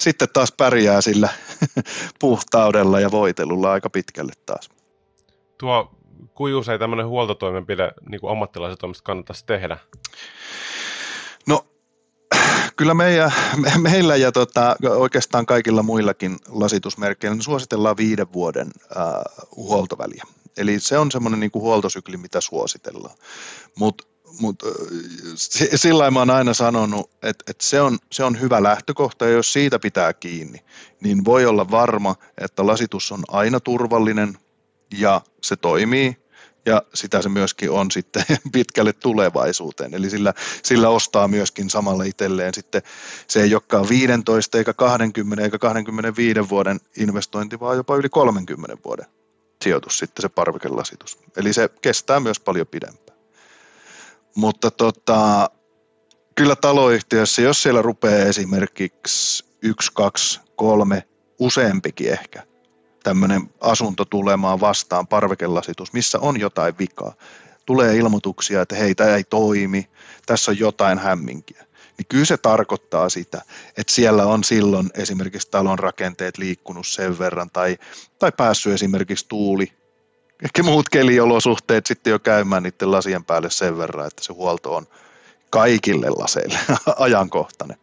sitten 0.00 0.28
taas 0.32 0.52
pärjää 0.52 1.00
sillä 1.00 1.28
puhtaudella 2.20 3.00
ja 3.00 3.10
voitelulla 3.10 3.72
aika 3.72 3.90
pitkälle 3.90 4.32
taas. 4.46 4.70
Tuo, 5.58 5.90
kuin 6.34 6.54
usein 6.54 6.80
tämmöinen 6.80 7.06
huoltotoimenpide 7.06 7.92
niin 8.08 8.20
kuin 8.20 8.30
ammattilaiset 8.30 8.80
kannattaisi 9.02 9.46
tehdä? 9.46 9.78
Kyllä 12.76 12.94
meidän, 12.94 13.32
me, 13.56 13.72
meillä 13.78 14.16
ja 14.16 14.32
tota, 14.32 14.76
oikeastaan 14.96 15.46
kaikilla 15.46 15.82
muillakin 15.82 16.36
lasitusmerkeillä 16.48 17.42
suositellaan 17.42 17.96
viiden 17.96 18.32
vuoden 18.32 18.70
äh, 18.96 19.04
huoltoväliä. 19.56 20.24
Eli 20.56 20.80
se 20.80 20.98
on 20.98 21.10
semmoinen 21.10 21.40
niin 21.40 21.50
huoltosykli, 21.54 22.16
mitä 22.16 22.40
suositellaan. 22.40 23.16
Mutta 23.78 24.04
mut, 24.40 24.62
sillä 25.74 26.10
mä 26.10 26.18
oon 26.18 26.30
aina 26.30 26.54
sanonut, 26.54 27.10
että, 27.22 27.44
että 27.50 27.66
se, 27.66 27.80
on, 27.80 27.98
se 28.12 28.24
on 28.24 28.40
hyvä 28.40 28.62
lähtökohta 28.62 29.24
ja 29.24 29.30
jos 29.30 29.52
siitä 29.52 29.78
pitää 29.78 30.12
kiinni, 30.12 30.58
niin 31.00 31.24
voi 31.24 31.46
olla 31.46 31.70
varma, 31.70 32.14
että 32.38 32.66
lasitus 32.66 33.12
on 33.12 33.22
aina 33.28 33.60
turvallinen 33.60 34.38
ja 34.98 35.20
se 35.42 35.56
toimii 35.56 36.23
ja 36.66 36.82
sitä 36.94 37.22
se 37.22 37.28
myöskin 37.28 37.70
on 37.70 37.90
sitten 37.90 38.24
pitkälle 38.52 38.92
tulevaisuuteen. 38.92 39.94
Eli 39.94 40.10
sillä, 40.10 40.34
sillä 40.62 40.88
ostaa 40.88 41.28
myöskin 41.28 41.70
samalla 41.70 42.04
itselleen 42.04 42.54
sitten, 42.54 42.82
se 43.26 43.42
ei 43.42 43.54
olekaan 43.54 43.88
15 43.88 44.58
eikä 44.58 44.72
20 44.72 45.44
eikä 45.44 45.58
25 45.58 46.48
vuoden 46.48 46.80
investointi, 46.96 47.60
vaan 47.60 47.76
jopa 47.76 47.96
yli 47.96 48.08
30 48.08 48.76
vuoden 48.84 49.06
sijoitus 49.62 49.98
sitten 49.98 50.22
se 50.22 50.28
parvikelasitus. 50.28 51.18
Eli 51.36 51.52
se 51.52 51.70
kestää 51.80 52.20
myös 52.20 52.40
paljon 52.40 52.66
pidempään. 52.66 53.18
Mutta 54.34 54.70
tota, 54.70 55.50
kyllä 56.34 56.56
taloyhtiössä, 56.56 57.42
jos 57.42 57.62
siellä 57.62 57.82
rupeaa 57.82 58.28
esimerkiksi 58.28 59.44
yksi, 59.62 59.90
kaksi, 59.94 60.40
kolme, 60.56 61.08
useampikin 61.38 62.12
ehkä– 62.12 62.42
tämmöinen 63.04 63.50
asunto 63.60 64.04
tulemaan 64.04 64.60
vastaan, 64.60 65.06
parvekelasitus, 65.06 65.92
missä 65.92 66.18
on 66.18 66.40
jotain 66.40 66.74
vikaa. 66.78 67.12
Tulee 67.66 67.96
ilmoituksia, 67.96 68.62
että 68.62 68.76
hei, 68.76 68.94
tämä 68.94 69.16
ei 69.16 69.24
toimi, 69.24 69.88
tässä 70.26 70.50
on 70.50 70.58
jotain 70.58 70.98
hämminkiä. 70.98 71.64
Niin 71.98 72.06
kyllä 72.08 72.24
se 72.24 72.36
tarkoittaa 72.36 73.08
sitä, 73.08 73.42
että 73.76 73.92
siellä 73.92 74.26
on 74.26 74.44
silloin 74.44 74.90
esimerkiksi 74.94 75.50
talon 75.50 75.78
rakenteet 75.78 76.38
liikkunut 76.38 76.86
sen 76.86 77.18
verran 77.18 77.50
tai, 77.50 77.78
tai 78.18 78.32
päässyt 78.36 78.72
esimerkiksi 78.72 79.26
tuuli, 79.28 79.72
ehkä 80.44 80.62
muut 80.62 80.88
keliolosuhteet 80.88 81.86
sitten 81.86 82.10
jo 82.10 82.18
käymään 82.18 82.62
niiden 82.62 82.90
lasien 82.90 83.24
päälle 83.24 83.50
sen 83.50 83.78
verran, 83.78 84.06
että 84.06 84.24
se 84.24 84.32
huolto 84.32 84.74
on 84.76 84.86
kaikille 85.50 86.10
laseille 86.10 86.58
ajankohtainen. 86.98 87.76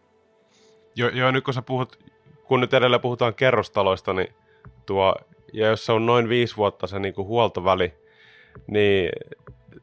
Joo, 0.96 1.10
jo, 1.10 1.32
nyt 1.32 1.44
kun 1.44 1.54
sä 1.54 1.62
puhut, 1.62 2.00
kun 2.44 2.60
nyt 2.60 2.74
edelleen 2.74 3.02
puhutaan 3.02 3.34
kerrostaloista, 3.34 4.14
niin 4.14 4.34
tuo, 4.92 5.16
ja 5.54 5.68
jos 5.68 5.86
se 5.86 5.92
on 5.92 6.06
noin 6.06 6.30
viisi 6.30 6.58
vuotta 6.58 6.88
se 6.88 7.00
niin 7.00 7.14
kuin 7.14 7.28
huoltoväli, 7.28 7.94
niin 8.68 9.10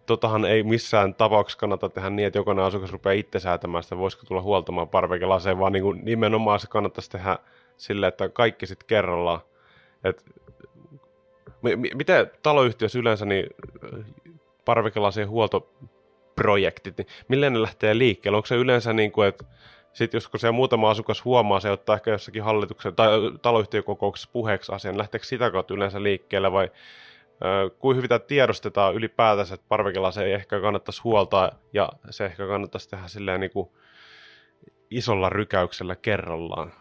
totahan 0.07 0.45
ei 0.45 0.63
missään 0.63 1.15
tapauksessa 1.15 1.59
kannata 1.59 1.89
tehdä 1.89 2.11
niin, 2.11 2.27
että 2.27 2.39
jokainen 2.39 2.65
asukas 2.65 2.93
rupeaa 2.93 3.13
itse 3.13 3.41
säätämään 3.41 3.83
sitä, 3.83 3.99
voisiko 3.99 4.27
tulla 4.27 4.43
huoltamaan 4.43 4.89
parvekelaseen, 4.89 5.59
vaan 5.59 5.73
niin 5.73 5.83
kuin 5.83 6.05
nimenomaan 6.05 6.61
se 6.61 6.67
kannattaisi 6.67 7.11
tehdä 7.11 7.39
silleen, 7.77 8.09
että 8.09 8.29
kaikki 8.29 8.67
sitten 8.67 8.87
kerrallaan. 8.87 9.41
Et, 10.05 10.25
m- 11.63 11.97
miten 11.97 12.31
taloyhtiössä 12.43 12.99
yleensä 12.99 13.25
niin 13.25 13.47
parvekelasien 14.65 15.29
huoltoprojektit, 15.29 16.99
niin 16.99 17.07
millä 17.29 17.51
ne 17.51 17.63
lähtee 17.63 17.99
liikkeelle? 17.99 18.37
Onko 18.37 18.47
se 18.47 18.57
yleensä 18.57 18.93
niin 18.93 19.13
kuin, 19.13 19.29
että 19.29 19.45
sitten 19.99 20.19
jos 20.19 20.29
kun 20.29 20.41
se 20.41 20.51
muutama 20.51 20.91
asukas 20.91 21.25
huomaa, 21.25 21.61
se 21.61 21.71
ottaa 21.71 21.97
ehkä 21.97 22.11
jossakin 22.11 22.43
hallituksen 22.43 22.95
tai 22.95 23.09
taloyhtiökokouksessa 23.43 24.31
puheeksi 24.33 24.73
asian, 24.73 24.99
lähteekö 24.99 25.27
sitä 25.27 25.51
kautta 25.51 25.75
yleensä 25.75 26.03
liikkeelle 26.03 26.53
vai 26.53 26.71
kuin 27.79 27.97
hyvin 27.97 28.09
tämä 28.09 28.19
tiedostetaan 28.19 28.95
ylipäätänsä, 28.95 29.55
että 29.55 29.67
parvekelase 29.69 30.25
ei 30.25 30.33
ehkä 30.33 30.61
kannattaisi 30.61 31.03
huoltaa 31.03 31.53
ja 31.73 31.89
se 32.11 32.25
ehkä 32.25 32.47
kannattaisi 32.47 32.89
tehdä 32.89 33.09
silleen 33.09 33.41
niin 33.41 33.51
kuin 33.51 33.69
isolla 34.91 35.29
rykäyksellä 35.29 35.97
kerrallaan? 35.97 36.73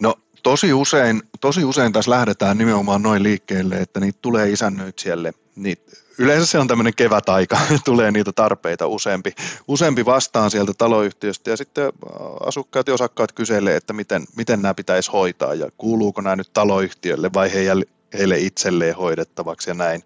No 0.00 0.14
tosi 0.42 0.72
usein, 0.72 1.22
tosi 1.40 1.64
usein 1.64 1.92
tässä 1.92 2.10
lähdetään 2.10 2.58
nimenomaan 2.58 3.02
noin 3.02 3.22
liikkeelle, 3.22 3.74
että 3.74 4.00
niitä 4.00 4.18
tulee 4.22 4.50
isännöitsijälle. 4.50 5.32
Niitä, 5.56 5.92
yleensä 6.18 6.46
se 6.46 6.58
on 6.58 6.68
tämmöinen 6.68 6.94
kevätaika, 6.94 7.58
tulee 7.84 8.10
niitä 8.10 8.32
tarpeita 8.32 8.86
useampi, 8.86 9.32
useampi 9.68 10.04
vastaan 10.04 10.50
sieltä 10.50 10.72
taloyhtiöstä 10.78 11.50
ja 11.50 11.56
sitten 11.56 11.84
äh, 11.84 11.90
asukkaat 12.46 12.86
ja 12.86 12.94
osakkaat 12.94 13.32
kyselee, 13.32 13.76
että 13.76 13.92
miten, 13.92 14.24
miten 14.36 14.62
nämä 14.62 14.74
pitäisi 14.74 15.10
hoitaa 15.10 15.54
ja 15.54 15.70
kuuluuko 15.78 16.20
nämä 16.20 16.36
nyt 16.36 16.52
taloyhtiölle 16.52 17.30
vai 17.34 17.52
heille, 17.52 17.84
heille 18.18 18.38
itselleen 18.38 18.96
hoidettavaksi 18.96 19.70
ja 19.70 19.74
näin. 19.74 20.02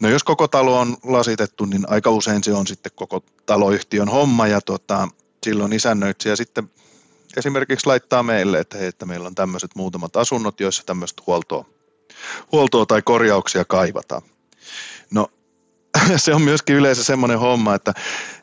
No 0.00 0.08
jos 0.08 0.24
koko 0.24 0.48
talo 0.48 0.80
on 0.80 0.96
lasitettu, 1.04 1.64
niin 1.64 1.84
aika 1.88 2.10
usein 2.10 2.44
se 2.44 2.52
on 2.52 2.66
sitten 2.66 2.92
koko 2.94 3.24
taloyhtiön 3.46 4.08
homma 4.08 4.46
ja 4.46 4.60
tota, 4.60 5.08
silloin 5.44 5.72
isännöitsijä 5.72 6.36
sitten 6.36 6.70
esimerkiksi 7.38 7.86
laittaa 7.86 8.22
meille, 8.22 8.58
että, 8.58 8.78
hei, 8.78 8.86
että 8.86 9.06
meillä 9.06 9.26
on 9.26 9.34
tämmöiset 9.34 9.70
muutamat 9.74 10.16
asunnot, 10.16 10.60
joissa 10.60 10.82
tämmöistä 10.86 11.22
huoltoa, 11.26 11.64
huoltoa 12.52 12.86
tai 12.86 13.02
korjauksia 13.02 13.64
kaivataan. 13.64 14.22
No 15.10 15.28
se 16.16 16.34
on 16.34 16.42
myöskin 16.42 16.76
yleensä 16.76 17.04
semmoinen 17.04 17.38
homma, 17.38 17.74
että, 17.74 17.94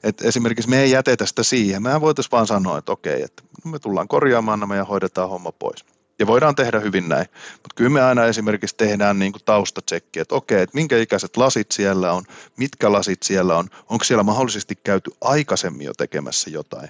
että 0.03 0.27
esimerkiksi 0.27 0.69
me 0.69 0.81
ei 0.81 0.91
jätetä 0.91 1.25
sitä 1.25 1.43
siihen. 1.43 1.83
Mehän 1.83 2.01
voitaisiin 2.01 2.31
vaan 2.31 2.47
sanoa, 2.47 2.77
että 2.77 2.91
okei, 2.91 3.21
että 3.21 3.43
me 3.65 3.79
tullaan 3.79 4.07
korjaamaan 4.07 4.59
nämä 4.59 4.75
ja 4.75 4.85
hoidetaan 4.85 5.29
homma 5.29 5.51
pois. 5.51 5.85
Ja 6.19 6.27
voidaan 6.27 6.55
tehdä 6.55 6.79
hyvin 6.79 7.09
näin. 7.09 7.25
Mutta 7.53 7.75
kyllä 7.75 7.89
me 7.89 8.01
aina 8.01 8.25
esimerkiksi 8.25 8.75
tehdään 8.75 9.19
niin 9.19 9.33
taustatsekki, 9.45 10.19
että 10.19 10.35
okei, 10.35 10.61
että 10.61 10.75
minkä 10.75 10.97
ikäiset 10.97 11.37
lasit 11.37 11.71
siellä 11.71 12.13
on, 12.13 12.23
mitkä 12.57 12.91
lasit 12.91 13.23
siellä 13.23 13.57
on, 13.57 13.69
onko 13.89 14.03
siellä 14.03 14.23
mahdollisesti 14.23 14.75
käyty 14.83 15.11
aikaisemmin 15.21 15.85
jo 15.85 15.93
tekemässä 15.93 16.49
jotain. 16.49 16.89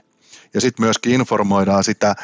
Ja 0.56 0.62
sitten 0.62 0.86
myöskin 0.86 1.14
informoidaan 1.14 1.84
sitä 1.84 2.16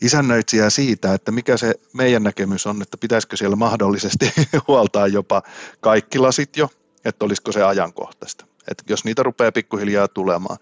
isännöitsijää 0.00 0.70
siitä, 0.70 1.14
että 1.14 1.32
mikä 1.32 1.56
se 1.56 1.74
meidän 1.92 2.22
näkemys 2.22 2.66
on, 2.66 2.82
että 2.82 2.96
pitäisikö 2.96 3.36
siellä 3.36 3.56
mahdollisesti 3.56 4.32
huoltaa 4.68 5.06
jopa 5.06 5.42
kaikki 5.80 6.18
lasit 6.18 6.56
jo, 6.56 6.70
että 7.04 7.24
olisiko 7.24 7.52
se 7.52 7.62
ajankohtaista. 7.62 8.46
Että 8.70 8.84
jos 8.88 9.04
niitä 9.04 9.22
rupeaa 9.22 9.52
pikkuhiljaa 9.52 10.08
tulemaan, 10.08 10.58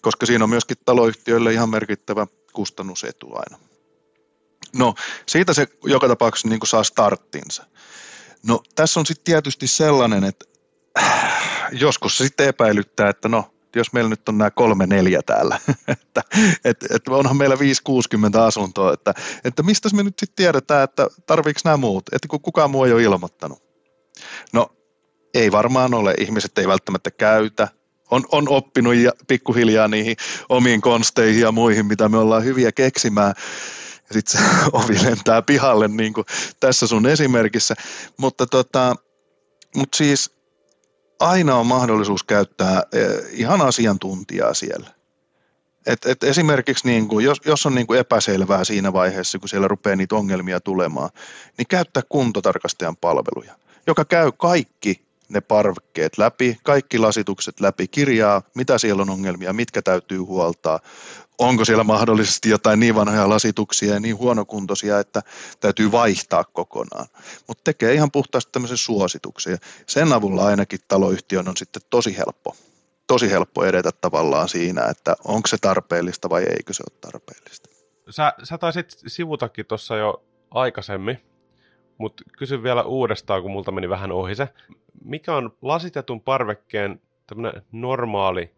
koska 0.00 0.26
siinä 0.26 0.44
on 0.44 0.50
myöskin 0.50 0.76
taloyhtiöille 0.84 1.52
ihan 1.52 1.70
merkittävä 1.70 2.26
kustannusetu 2.52 3.28
aina. 3.34 3.58
No 4.72 4.94
siitä 5.26 5.52
se 5.52 5.68
joka 5.84 6.08
tapauksessa 6.08 6.48
niin 6.48 6.60
saa 6.64 6.84
starttinsa. 6.84 7.66
No 8.42 8.62
tässä 8.74 9.00
on 9.00 9.06
sitten 9.06 9.24
tietysti 9.24 9.66
sellainen, 9.66 10.24
että 10.24 10.44
joskus 11.72 12.18
se 12.18 12.24
sitten 12.24 12.48
epäilyttää, 12.48 13.08
että 13.08 13.28
no 13.28 13.54
jos 13.78 13.92
meillä 13.92 14.10
nyt 14.10 14.28
on 14.28 14.38
nämä 14.38 14.50
kolme 14.50 14.86
neljä 14.86 15.20
täällä, 15.26 15.58
että, 15.88 16.22
että, 16.64 16.86
että 16.90 17.10
onhan 17.10 17.36
meillä 17.36 17.58
560 17.58 18.44
asuntoa, 18.44 18.92
että, 18.92 19.14
että 19.44 19.62
mistä 19.62 19.88
me 19.94 20.02
nyt 20.02 20.18
sitten 20.18 20.36
tiedetään, 20.36 20.84
että 20.84 21.06
tarviiko 21.26 21.60
nämä 21.64 21.76
muut, 21.76 22.04
että 22.12 22.28
kun 22.28 22.40
kukaan 22.40 22.70
muu 22.70 22.84
ei 22.84 22.92
ole 22.92 23.02
ilmoittanut. 23.02 23.62
No 24.52 24.72
ei 25.34 25.52
varmaan 25.52 25.94
ole, 25.94 26.14
ihmiset 26.18 26.58
ei 26.58 26.68
välttämättä 26.68 27.10
käytä, 27.10 27.68
on, 28.10 28.24
on 28.32 28.48
oppinut 28.48 28.94
ja 28.94 29.12
pikkuhiljaa 29.28 29.88
niihin 29.88 30.16
omiin 30.48 30.80
konsteihin 30.80 31.40
ja 31.40 31.52
muihin, 31.52 31.86
mitä 31.86 32.08
me 32.08 32.18
ollaan 32.18 32.44
hyviä 32.44 32.72
keksimään. 32.72 33.34
Ja 34.08 34.12
sitten 34.14 34.40
se 34.42 34.48
ovi 34.72 35.04
lentää 35.04 35.42
pihalle, 35.42 35.88
niin 35.88 36.12
kuin 36.12 36.24
tässä 36.60 36.86
sun 36.86 37.06
esimerkissä. 37.06 37.74
Mutta 38.16 38.46
tota, 38.46 38.96
mut 39.76 39.88
siis 39.94 40.39
aina 41.20 41.56
on 41.56 41.66
mahdollisuus 41.66 42.24
käyttää 42.24 42.82
eh, 42.92 43.10
ihan 43.32 43.60
asiantuntijaa 43.60 44.54
siellä. 44.54 44.90
Et, 45.86 46.06
et 46.06 46.24
esimerkiksi 46.24 46.86
niin 46.86 47.08
kuin, 47.08 47.24
jos, 47.24 47.40
jos 47.46 47.66
on 47.66 47.74
niin 47.74 47.86
kuin 47.86 48.00
epäselvää 48.00 48.64
siinä 48.64 48.92
vaiheessa, 48.92 49.38
kun 49.38 49.48
siellä 49.48 49.68
rupeaa 49.68 49.96
niitä 49.96 50.14
ongelmia 50.16 50.60
tulemaan, 50.60 51.10
niin 51.58 51.66
käyttää 51.66 52.02
kuntotarkastajan 52.08 52.96
palveluja, 52.96 53.54
joka 53.86 54.04
käy 54.04 54.32
kaikki 54.32 55.09
ne 55.30 55.40
parvekkeet 55.40 56.18
läpi, 56.18 56.58
kaikki 56.64 56.98
lasitukset 56.98 57.60
läpi, 57.60 57.88
kirjaa, 57.88 58.42
mitä 58.54 58.78
siellä 58.78 59.02
on 59.02 59.10
ongelmia, 59.10 59.52
mitkä 59.52 59.82
täytyy 59.82 60.18
huoltaa, 60.18 60.80
onko 61.38 61.64
siellä 61.64 61.84
mahdollisesti 61.84 62.50
jotain 62.50 62.80
niin 62.80 62.94
vanhoja 62.94 63.28
lasituksia 63.28 63.94
ja 63.94 64.00
niin 64.00 64.18
huonokuntoisia, 64.18 64.98
että 64.98 65.22
täytyy 65.60 65.92
vaihtaa 65.92 66.44
kokonaan. 66.44 67.06
Mutta 67.48 67.64
tekee 67.64 67.94
ihan 67.94 68.10
puhtaasti 68.10 68.52
tämmöisen 68.52 68.76
suosituksen. 68.76 69.58
Sen 69.86 70.12
avulla 70.12 70.46
ainakin 70.46 70.80
taloyhtiön 70.88 71.48
on 71.48 71.56
sitten 71.56 71.82
tosi 71.90 72.16
helppo, 72.16 72.56
tosi 73.06 73.30
helppo 73.30 73.64
edetä 73.64 73.90
tavallaan 74.00 74.48
siinä, 74.48 74.84
että 74.84 75.16
onko 75.24 75.46
se 75.46 75.58
tarpeellista 75.58 76.30
vai 76.30 76.42
eikö 76.42 76.72
se 76.72 76.82
ole 76.90 76.98
tarpeellista. 77.00 77.70
Sä, 78.10 78.34
sä 78.42 78.58
taisit 78.58 78.98
sivutakin 79.06 79.66
tuossa 79.66 79.96
jo 79.96 80.24
aikaisemmin, 80.50 81.29
mutta 82.00 82.22
kysyn 82.38 82.62
vielä 82.62 82.82
uudestaan, 82.82 83.42
kun 83.42 83.50
multa 83.50 83.72
meni 83.72 83.88
vähän 83.88 84.12
ohi 84.12 84.34
se. 84.34 84.48
Mikä 85.04 85.34
on 85.36 85.56
lasitetun 85.62 86.20
parvekkeen 86.20 87.00
tämmöinen 87.26 87.62
normaali 87.72 88.50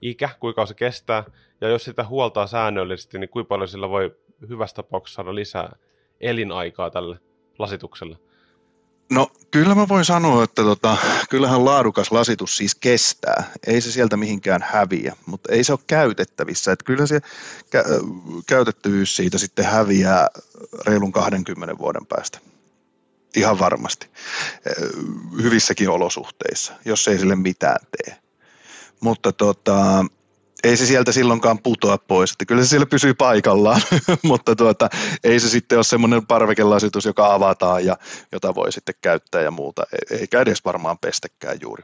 ikä, 0.00 0.28
kuinka 0.40 0.66
se 0.66 0.74
kestää, 0.74 1.24
ja 1.60 1.68
jos 1.68 1.84
sitä 1.84 2.04
huoltaa 2.04 2.46
säännöllisesti, 2.46 3.18
niin 3.18 3.30
kuinka 3.30 3.48
paljon 3.48 3.68
sillä 3.68 3.88
voi 3.88 4.16
hyvässä 4.48 4.76
tapauksessa 4.76 5.16
saada 5.16 5.34
lisää 5.34 5.76
elinaikaa 6.20 6.90
tälle 6.90 7.18
lasitukselle? 7.58 8.16
No 9.10 9.32
kyllä 9.50 9.74
mä 9.74 9.88
voin 9.88 10.04
sanoa, 10.04 10.44
että 10.44 10.62
tota, 10.62 10.96
kyllähän 11.30 11.64
laadukas 11.64 12.12
lasitus 12.12 12.56
siis 12.56 12.74
kestää. 12.74 13.52
Ei 13.66 13.80
se 13.80 13.92
sieltä 13.92 14.16
mihinkään 14.16 14.66
häviä, 14.68 15.16
mutta 15.26 15.52
ei 15.52 15.64
se 15.64 15.72
ole 15.72 15.80
käytettävissä. 15.86 16.72
Että 16.72 16.84
kyllä 16.84 17.06
se 17.06 17.20
kä- 17.64 18.42
käytettävyys 18.46 19.16
siitä 19.16 19.38
sitten 19.38 19.64
häviää 19.64 20.28
reilun 20.86 21.12
20 21.12 21.78
vuoden 21.78 22.06
päästä. 22.06 22.38
Ihan 23.36 23.58
varmasti. 23.58 24.08
Hyvissäkin 25.42 25.90
olosuhteissa, 25.90 26.72
jos 26.84 27.08
ei 27.08 27.18
sille 27.18 27.36
mitään 27.36 27.86
tee. 27.96 28.18
Mutta 29.00 29.32
tota, 29.32 30.04
ei 30.64 30.76
se 30.76 30.86
sieltä 30.86 31.12
silloinkaan 31.12 31.58
putoa 31.58 31.98
pois, 31.98 32.32
että 32.32 32.44
kyllä 32.44 32.62
se 32.62 32.68
siellä 32.68 32.86
pysyy 32.86 33.14
paikallaan, 33.14 33.80
mutta 34.22 34.56
tuota, 34.56 34.88
ei 35.24 35.40
se 35.40 35.48
sitten 35.48 35.78
ole 35.78 35.84
semmoinen 35.84 36.26
parvekelasitus, 36.26 37.04
joka 37.04 37.34
avataan 37.34 37.84
ja 37.84 37.96
jota 38.32 38.54
voi 38.54 38.72
sitten 38.72 38.94
käyttää 39.00 39.42
ja 39.42 39.50
muuta, 39.50 39.82
e-, 39.92 40.16
eikä 40.16 40.40
edes 40.40 40.64
varmaan 40.64 40.98
pestäkään 40.98 41.58
juuri. 41.62 41.82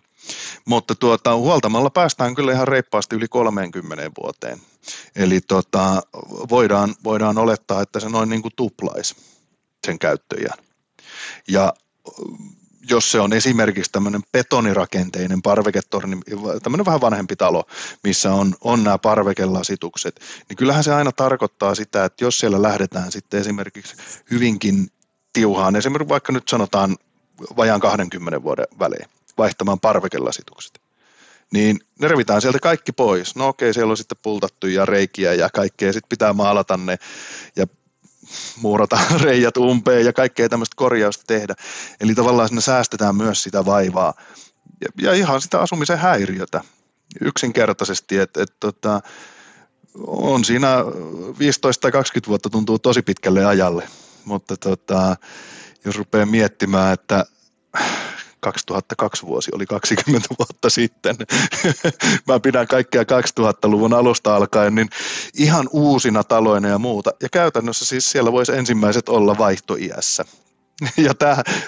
Mutta 0.64 0.94
tuota, 0.94 1.36
huoltamalla 1.36 1.90
päästään 1.90 2.34
kyllä 2.34 2.52
ihan 2.52 2.68
reippaasti 2.68 3.16
yli 3.16 3.28
30 3.28 4.10
vuoteen, 4.22 4.60
eli 5.16 5.40
tuota, 5.40 6.02
voidaan, 6.50 6.94
voidaan 7.04 7.38
olettaa, 7.38 7.82
että 7.82 8.00
se 8.00 8.08
noin 8.08 8.28
niin 8.28 8.42
kuin 8.42 8.52
tuplaisi 8.56 9.16
sen 9.86 9.98
käyttöjään. 9.98 10.64
Ja 11.48 11.72
jos 12.90 13.10
se 13.10 13.20
on 13.20 13.32
esimerkiksi 13.32 13.92
tämmöinen 13.92 14.20
betonirakenteinen 14.32 15.42
parveketorni, 15.42 16.20
tämmöinen 16.62 16.86
vähän 16.86 17.00
vanhempi 17.00 17.36
talo, 17.36 17.64
missä 18.04 18.32
on, 18.32 18.54
on 18.60 18.84
nämä 18.84 18.98
parvekelasitukset, 18.98 20.20
niin 20.48 20.56
kyllähän 20.56 20.84
se 20.84 20.94
aina 20.94 21.12
tarkoittaa 21.12 21.74
sitä, 21.74 22.04
että 22.04 22.24
jos 22.24 22.38
siellä 22.38 22.62
lähdetään 22.62 23.12
sitten 23.12 23.40
esimerkiksi 23.40 23.96
hyvinkin 24.30 24.88
tiuhaan, 25.32 25.76
esimerkiksi 25.76 26.08
vaikka 26.08 26.32
nyt 26.32 26.48
sanotaan 26.48 26.96
vajaan 27.56 27.80
20 27.80 28.42
vuoden 28.42 28.66
välein 28.78 29.08
vaihtamaan 29.38 29.80
parvekelasitukset, 29.80 30.80
niin 31.52 31.80
ne 32.00 32.08
revitään 32.08 32.40
sieltä 32.40 32.58
kaikki 32.58 32.92
pois. 32.92 33.36
No 33.36 33.48
okei, 33.48 33.74
siellä 33.74 33.90
on 33.90 33.96
sitten 33.96 34.18
pultattuja 34.22 34.86
reikiä 34.86 35.34
ja 35.34 35.50
kaikkea, 35.50 35.92
sitten 35.92 36.08
pitää 36.08 36.32
maalata 36.32 36.76
ne 36.76 36.98
ja 37.56 37.66
muurata 38.56 38.98
reijät 39.22 39.56
umpeen 39.56 40.04
ja 40.04 40.12
kaikkea 40.12 40.48
tämmöistä 40.48 40.76
korjausta 40.76 41.24
tehdä. 41.26 41.54
Eli 42.00 42.14
tavallaan 42.14 42.48
sinne 42.48 42.60
säästetään 42.60 43.16
myös 43.16 43.42
sitä 43.42 43.64
vaivaa 43.64 44.14
ja, 44.80 44.88
ja 45.02 45.12
ihan 45.12 45.40
sitä 45.40 45.60
asumisen 45.60 45.98
häiriötä 45.98 46.60
yksinkertaisesti, 47.20 48.18
että 48.18 48.42
et, 48.42 48.54
tota, 48.60 49.00
on 50.06 50.44
siinä 50.44 50.76
15 51.38 51.80
tai 51.80 51.92
20 51.92 52.28
vuotta 52.28 52.50
tuntuu 52.50 52.78
tosi 52.78 53.02
pitkälle 53.02 53.44
ajalle, 53.44 53.88
mutta 54.24 54.56
tota, 54.56 55.16
jos 55.84 55.98
rupeaa 55.98 56.26
miettimään, 56.26 56.94
että 56.94 57.26
2002 58.40 59.26
vuosi 59.26 59.50
oli 59.54 59.66
20 59.66 60.28
vuotta 60.38 60.70
sitten. 60.70 61.16
Mä 62.28 62.40
pidän 62.40 62.66
kaikkea 62.66 63.02
2000-luvun 63.02 63.94
alusta 63.94 64.36
alkaen, 64.36 64.74
niin 64.74 64.88
ihan 65.34 65.68
uusina 65.72 66.24
taloina 66.24 66.68
ja 66.68 66.78
muuta. 66.78 67.10
Ja 67.22 67.28
käytännössä 67.28 67.84
siis 67.84 68.10
siellä 68.10 68.32
voisi 68.32 68.52
ensimmäiset 68.52 69.08
olla 69.08 69.38
vaihtoiässä. 69.38 70.24
Ja 70.96 71.14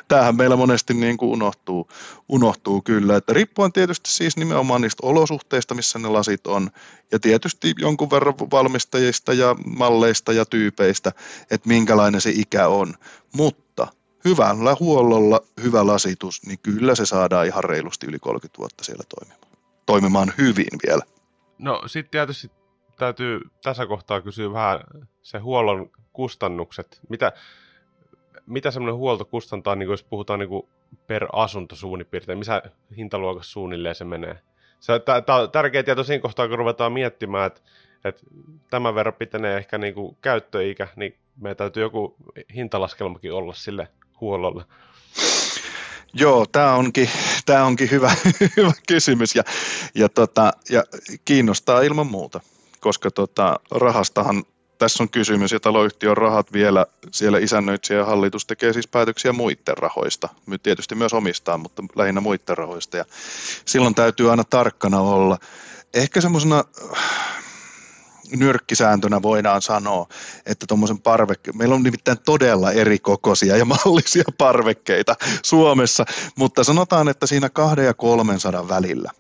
tämähän 0.09 0.37
meillä 0.37 0.57
monesti 0.57 0.95
niin 0.95 1.17
kuin 1.17 1.31
unohtuu, 1.31 1.89
unohtuu 2.29 2.83
kyllä, 2.83 3.17
että 3.17 3.33
riippuen 3.33 3.73
tietysti 3.73 4.11
siis 4.11 4.37
nimenomaan 4.37 4.81
niistä 4.81 5.07
olosuhteista, 5.07 5.75
missä 5.75 5.99
ne 5.99 6.09
lasit 6.09 6.47
on, 6.47 6.71
ja 7.13 7.19
tietysti 7.19 7.75
jonkun 7.79 8.11
verran 8.11 8.35
valmistajista 8.51 9.33
ja 9.33 9.57
malleista 9.67 10.33
ja 10.33 10.47
tyypeistä, 10.47 11.13
että 11.51 11.69
minkälainen 11.69 12.21
se 12.21 12.31
ikä 12.31 12.69
on. 12.69 12.95
Mutta 13.37 13.62
hyvällä 14.25 14.77
huollolla 14.81 15.41
hyvä 15.63 15.87
lasitus, 15.87 16.47
niin 16.47 16.59
kyllä 16.63 16.95
se 16.95 17.07
saadaan 17.07 17.47
ihan 17.47 17.65
reilusti 17.65 18.07
yli 18.07 18.19
30 18.19 18.59
vuotta 18.59 18.85
siellä 18.85 19.05
toimimaan. 19.17 19.53
Toimimaan 19.87 20.33
hyvin 20.39 20.79
vielä. 20.87 21.03
No 21.59 21.83
sitten 21.87 22.11
tietysti 22.11 22.51
täytyy 22.99 23.41
tässä 23.63 23.87
kohtaa 23.87 24.21
kysyä 24.21 24.53
vähän 24.53 24.81
se 25.23 25.39
huollon 25.39 25.91
kustannukset. 26.13 27.01
Mitä, 27.09 27.33
mitä 28.47 28.71
semmoinen 28.71 28.97
huolto 28.97 29.25
kustantaa, 29.25 29.75
niin 29.75 29.91
jos 29.91 30.03
puhutaan 30.05 30.39
niin 30.39 30.69
per 31.07 31.27
asunto 31.33 31.77
suunnilleen, 31.77 32.39
missä 32.39 32.63
hintaluokassa 32.97 33.53
suunnilleen 33.53 33.95
se 33.95 34.05
menee? 34.05 34.39
Tämä 35.25 35.39
on 35.39 35.51
tärkeä 35.51 35.83
tieto 35.83 36.05
siinä 36.05 36.23
kohtaa, 36.23 36.49
kun 36.49 36.59
ruvetaan 36.59 36.93
miettimään, 36.93 37.47
että, 37.47 37.61
että 38.05 38.23
tämän 38.71 38.95
verran 38.95 39.15
pitenee 39.15 39.57
ehkä 39.57 39.79
niin 39.79 39.95
kuin 39.95 40.17
käyttöikä, 40.21 40.89
niin 40.97 41.17
meidän 41.37 41.57
täytyy 41.57 41.83
joku 41.83 42.17
hintalaskelmakin 42.55 43.33
olla 43.33 43.55
sille 43.55 43.89
huollolle? 44.23 44.65
Joo, 46.15 46.47
tämä 46.47 46.75
onkin, 46.75 47.11
tämä 47.47 47.65
onkin 47.65 47.91
hyvä, 47.91 48.15
hyvä 48.57 48.73
kysymys 48.89 49.35
ja, 49.35 49.43
ja, 49.95 50.09
tota, 50.09 50.53
ja 50.71 50.85
kiinnostaa 51.25 51.81
ilman 51.81 52.07
muuta, 52.07 52.41
koska 52.81 53.11
tota, 53.11 53.61
rahastahan 53.71 54.45
tässä 54.79 55.03
on 55.03 55.09
kysymys 55.09 55.53
ja 55.53 55.61
taloyhtiön 55.61 56.17
rahat 56.17 56.53
vielä 56.53 56.87
siellä 57.11 57.39
isännöitsijä 57.39 57.99
ja 57.99 58.05
hallitus 58.05 58.47
tekee 58.47 58.73
siis 58.73 58.89
päätöksiä 58.89 59.33
muiden 59.33 59.79
rahoista. 59.79 60.29
Tietysti 60.63 60.95
myös 60.95 61.15
omistaa, 61.15 61.59
mutta 61.59 61.83
lähinnä 61.97 62.21
muiden 62.21 62.59
rahoista 62.59 62.97
ja 62.97 63.05
silloin 63.65 63.95
täytyy 63.95 64.31
aina 64.31 64.45
tarkkana 64.45 65.01
olla. 65.01 65.39
Ehkä 65.95 66.21
semmoisena 66.21 66.65
nyrkkisääntönä 68.37 69.23
voidaan 69.23 69.63
sanoa, 69.63 70.07
että 70.47 70.67
tuommoisen 70.67 70.99
parvekke, 70.99 71.53
meillä 71.53 71.75
on 71.75 71.83
nimittäin 71.83 72.19
todella 72.25 72.73
eri 72.73 72.99
kokoisia 72.99 73.57
ja 73.57 73.65
mallisia 73.65 74.25
parvekkeita 74.39 75.17
Suomessa, 75.45 76.05
mutta 76.37 76.65
sanotaan, 76.65 77.09
että 77.09 77.27
siinä 77.27 77.51
kahden 77.51 77.87
ja 77.87 77.95
300 77.95 78.69
välillä 78.69 79.11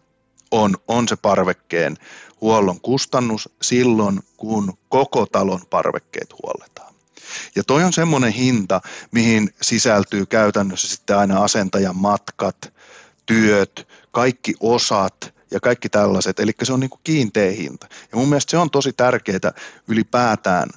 on, 0.51 0.77
on 0.88 1.09
se 1.09 1.16
parvekkeen 1.16 1.96
huollon 2.40 2.81
kustannus 2.81 3.48
silloin, 3.62 4.20
kun 4.37 4.72
koko 4.88 5.27
talon 5.27 5.61
parvekkeet 5.70 6.35
huolletaan. 6.42 6.94
Ja 7.57 7.64
toi 7.64 7.85
on 7.85 7.92
semmoinen 7.92 8.33
hinta, 8.33 8.81
mihin 9.12 9.55
sisältyy 9.62 10.27
käytännössä 10.27 10.88
sitten 10.88 11.18
aina 11.18 11.42
asentajan 11.42 11.96
matkat, 11.96 12.72
työt, 13.27 13.88
kaikki 14.11 14.55
osat 14.61 15.35
ja 15.53 15.61
kaikki 15.61 15.88
tällaiset. 15.88 16.41
Eli 16.41 16.53
se 16.62 16.73
on 16.73 16.81
niin 16.81 16.91
kuin 16.91 17.01
kiinteä 17.05 17.51
hinta. 17.51 17.87
Ja 18.12 18.19
mun 18.19 18.29
mielestä 18.29 18.51
se 18.51 18.59
on 18.59 18.71
tosi 18.71 18.93
tärkeää 18.93 19.53
ylipäätään 19.88 20.69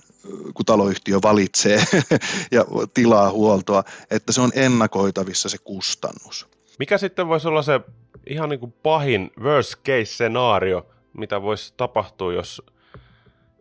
kun 0.54 0.66
taloyhtiö 0.66 1.20
valitsee 1.24 1.80
ja 2.52 2.66
tilaa 2.94 3.32
huoltoa, 3.32 3.84
että 4.12 4.32
se 4.32 4.42
on 4.42 4.52
ennakoitavissa 4.56 5.50
se 5.50 5.58
kustannus. 5.64 6.48
Mikä 6.80 6.98
sitten 6.98 7.28
voisi 7.28 7.48
olla 7.48 7.62
se 7.62 7.82
ihan 8.28 8.50
niin 8.50 8.60
kuin 8.60 8.72
pahin 8.84 9.32
worst 9.40 9.76
case 9.76 10.06
scenaario, 10.06 10.88
mitä 11.14 11.42
voisi 11.42 11.74
tapahtua, 11.78 12.34
jos, 12.34 12.62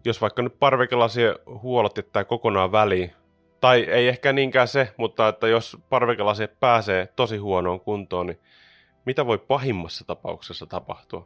jos 0.05 0.21
vaikka 0.21 0.43
nyt 0.43 0.59
parvekelasien 0.59 1.35
huollot 1.63 1.97
jättää 1.97 2.25
kokonaan 2.25 2.73
väliin, 2.73 3.13
tai 3.61 3.81
ei 3.81 4.09
ehkä 4.09 4.33
niinkään 4.33 4.69
se, 4.69 4.95
mutta 4.97 5.29
että 5.29 5.49
jos 5.49 5.77
parvekelasie 5.89 6.47
pääsee 6.47 7.09
tosi 7.17 7.37
huonoon 7.37 7.81
kuntoon, 7.81 8.27
niin 8.27 8.39
mitä 9.07 9.27
voi 9.27 9.39
pahimmassa 9.39 10.05
tapauksessa 10.05 10.67
tapahtua? 10.67 11.25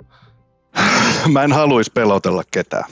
Mä 1.32 1.42
en 1.42 1.52
haluaisi 1.52 1.90
pelotella 1.94 2.42
ketään, 2.50 2.84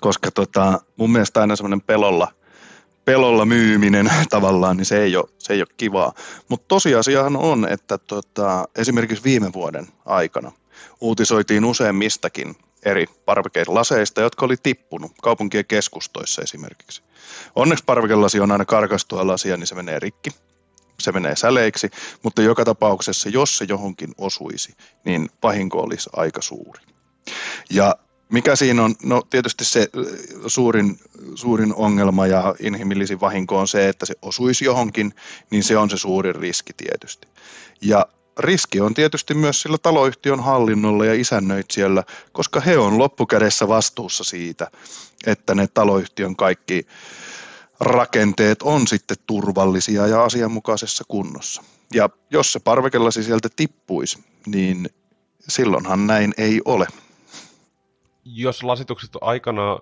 koska 0.00 0.30
tota, 0.30 0.80
mun 0.96 1.12
mielestä 1.12 1.40
aina 1.40 1.56
semmoinen 1.56 1.80
pelolla, 1.80 2.32
pelolla 3.04 3.46
myyminen 3.46 4.10
tavallaan, 4.30 4.76
niin 4.76 4.84
se 4.84 5.02
ei 5.02 5.16
ole, 5.16 5.28
se 5.38 5.52
ei 5.52 5.60
ole 5.60 5.68
kivaa. 5.76 6.12
Mutta 6.48 6.64
tosiasiahan 6.68 7.36
on, 7.36 7.68
että 7.68 7.98
tota, 7.98 8.68
esimerkiksi 8.76 9.24
viime 9.24 9.52
vuoden 9.52 9.86
aikana 10.04 10.52
uutisoitiin 11.00 11.64
useammistakin 11.64 12.56
eri 12.84 13.06
parvekelaseista, 13.24 14.20
jotka 14.20 14.46
oli 14.46 14.56
tippunut 14.62 15.12
kaupunkien 15.22 15.64
keskustoissa 15.64 16.42
esimerkiksi. 16.42 17.02
Onneksi 17.54 17.84
parvekelasi 17.84 18.40
on 18.40 18.52
aina 18.52 18.64
karkastua 18.64 19.26
lasia, 19.26 19.56
niin 19.56 19.66
se 19.66 19.74
menee 19.74 20.00
rikki 20.00 20.30
se 21.00 21.12
menee 21.12 21.36
säleiksi, 21.36 21.90
mutta 22.22 22.42
joka 22.42 22.64
tapauksessa, 22.64 23.28
jos 23.28 23.58
se 23.58 23.66
johonkin 23.68 24.14
osuisi, 24.18 24.74
niin 25.04 25.30
vahinko 25.42 25.80
olisi 25.80 26.10
aika 26.12 26.42
suuri. 26.42 26.80
Ja 27.70 27.96
mikä 28.28 28.56
siinä 28.56 28.84
on? 28.84 28.94
No 29.02 29.22
tietysti 29.30 29.64
se 29.64 29.88
suurin, 30.46 30.98
suurin 31.34 31.74
ongelma 31.74 32.26
ja 32.26 32.54
inhimillisin 32.60 33.20
vahinko 33.20 33.58
on 33.58 33.68
se, 33.68 33.88
että 33.88 34.06
se 34.06 34.14
osuisi 34.22 34.64
johonkin, 34.64 35.14
niin 35.50 35.64
se 35.64 35.76
on 35.76 35.90
se 35.90 35.96
suurin 35.96 36.34
riski 36.34 36.72
tietysti. 36.72 37.28
Ja 37.80 38.06
riski 38.38 38.80
on 38.80 38.94
tietysti 38.94 39.34
myös 39.34 39.62
sillä 39.62 39.78
taloyhtiön 39.78 40.40
hallinnolla 40.40 41.04
ja 41.04 41.14
isännöitsijällä, 41.14 42.04
koska 42.32 42.60
he 42.60 42.78
on 42.78 42.98
loppukädessä 42.98 43.68
vastuussa 43.68 44.24
siitä, 44.24 44.70
että 45.26 45.54
ne 45.54 45.66
taloyhtiön 45.66 46.36
kaikki 46.36 46.86
rakenteet 47.80 48.62
on 48.62 48.86
sitten 48.86 49.16
turvallisia 49.26 50.06
ja 50.06 50.24
asianmukaisessa 50.24 51.04
kunnossa. 51.08 51.62
Ja 51.94 52.10
jos 52.30 52.52
se 52.52 52.60
parvekelasi 52.60 53.22
sieltä 53.22 53.48
tippuisi, 53.56 54.24
niin 54.46 54.88
silloinhan 55.48 56.06
näin 56.06 56.34
ei 56.38 56.60
ole. 56.64 56.86
Jos 58.24 58.62
lasitukset 58.62 59.16
on 59.16 59.22
aikana 59.22 59.78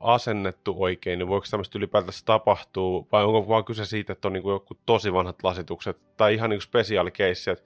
asennettu 0.00 0.74
oikein, 0.78 1.18
niin 1.18 1.28
voiko 1.28 1.46
tämmöistä 1.50 1.78
ylipäätänsä 1.78 2.24
tapahtua, 2.24 3.06
vai 3.12 3.24
onko 3.24 3.48
vaan 3.48 3.64
kyse 3.64 3.84
siitä, 3.84 4.12
että 4.12 4.28
on 4.28 4.32
niin 4.32 4.48
joku 4.48 4.78
tosi 4.86 5.12
vanhat 5.12 5.42
lasitukset, 5.42 6.16
tai 6.16 6.34
ihan 6.34 6.50
niin 6.50 6.60
spesiaalikeissi, 6.60 7.50
että 7.50 7.64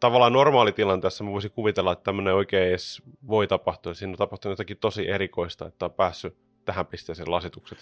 tavallaan 0.00 0.32
normaalitilanteessa 0.32 1.24
mä 1.24 1.30
voisin 1.30 1.50
kuvitella, 1.50 1.92
että 1.92 2.04
tämmöinen 2.04 2.34
oikein 2.34 2.68
edes 2.68 3.02
voi 3.28 3.46
tapahtua, 3.46 3.94
siinä 3.94 4.10
on 4.10 4.18
tapahtunut 4.18 4.52
jotakin 4.52 4.76
tosi 4.76 5.08
erikoista, 5.08 5.66
että 5.66 5.84
on 5.84 5.92
päässyt 5.92 6.36
tähän 6.64 6.86
pisteeseen 6.86 7.30
lasitukset. 7.30 7.78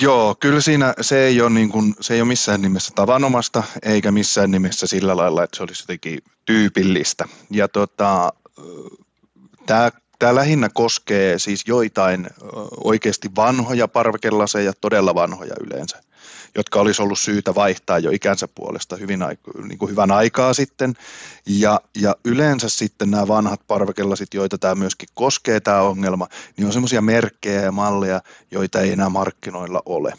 Joo, 0.00 0.34
kyllä 0.40 0.60
siinä 0.60 0.94
se 1.00 1.24
ei 1.26 1.40
ole, 1.40 1.50
niin 1.50 1.68
kuin, 1.68 1.94
se 2.00 2.14
ei 2.14 2.20
ole 2.20 2.28
missään 2.28 2.62
nimessä 2.62 2.92
tavanomasta, 2.94 3.62
eikä 3.82 4.10
missään 4.12 4.50
nimessä 4.50 4.86
sillä 4.86 5.16
lailla, 5.16 5.44
että 5.44 5.56
se 5.56 5.62
olisi 5.62 5.82
jotenkin 5.82 6.18
tyypillistä. 6.44 7.24
Ja 7.50 7.68
tota, 7.68 8.32
tämä 9.66 9.90
Tämä 10.18 10.34
lähinnä 10.34 10.68
koskee 10.74 11.38
siis 11.38 11.62
joitain 11.66 12.26
oikeasti 12.84 13.28
vanhoja 13.36 13.88
parvekelaseja, 13.88 14.72
todella 14.80 15.14
vanhoja 15.14 15.54
yleensä 15.66 16.02
jotka 16.54 16.80
olisi 16.80 17.02
ollut 17.02 17.18
syytä 17.18 17.54
vaihtaa 17.54 17.98
jo 17.98 18.10
ikänsä 18.10 18.48
puolesta 18.48 18.96
hyvin, 18.96 19.20
niin 19.68 19.78
kuin 19.78 19.90
hyvän 19.90 20.10
aikaa 20.10 20.54
sitten. 20.54 20.94
Ja, 21.46 21.80
ja 22.00 22.16
yleensä 22.24 22.68
sitten 22.68 23.10
nämä 23.10 23.28
vanhat 23.28 23.60
parvekelasit, 23.66 24.34
joita 24.34 24.58
tämä 24.58 24.74
myöskin 24.74 25.08
koskee 25.14 25.60
tämä 25.60 25.80
ongelma, 25.80 26.28
niin 26.56 26.66
on 26.66 26.72
semmoisia 26.72 27.02
merkkejä 27.02 27.62
ja 27.62 27.72
malleja, 27.72 28.20
joita 28.50 28.80
ei 28.80 28.92
enää 28.92 29.08
markkinoilla 29.08 29.82
ole. 29.86 30.14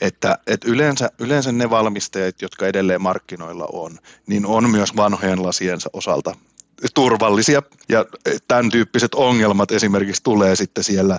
Että, 0.00 0.38
että 0.46 0.70
yleensä, 0.70 1.10
yleensä 1.18 1.52
ne 1.52 1.70
valmistajat, 1.70 2.42
jotka 2.42 2.66
edelleen 2.66 3.02
markkinoilla 3.02 3.68
on, 3.72 3.98
niin 4.26 4.46
on 4.46 4.70
myös 4.70 4.96
vanhojen 4.96 5.42
lasiensa 5.42 5.90
osalta 5.92 6.34
turvallisia. 6.94 7.62
Ja 7.88 8.04
tämän 8.48 8.70
tyyppiset 8.70 9.14
ongelmat 9.14 9.70
esimerkiksi 9.70 10.22
tulee 10.22 10.56
sitten 10.56 10.84
siellä 10.84 11.18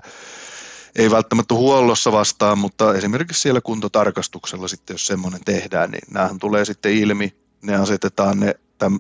ei 0.96 1.12
välttämättä 1.12 1.54
huollossa 1.54 2.12
vastaan, 2.12 2.58
mutta 2.58 2.94
esimerkiksi 2.94 3.42
siellä 3.42 3.62
kuntotarkastuksella 3.62 4.68
sitten, 4.68 4.94
jos 4.94 5.06
semmoinen 5.06 5.42
tehdään, 5.46 5.92
niin 5.92 6.14
näähän 6.14 6.40
tulee 6.40 6.66
sitten 6.66 6.94
ilmi, 6.94 7.36
ne 7.62 7.76
asetetaan 7.76 8.40
ne 8.40 8.56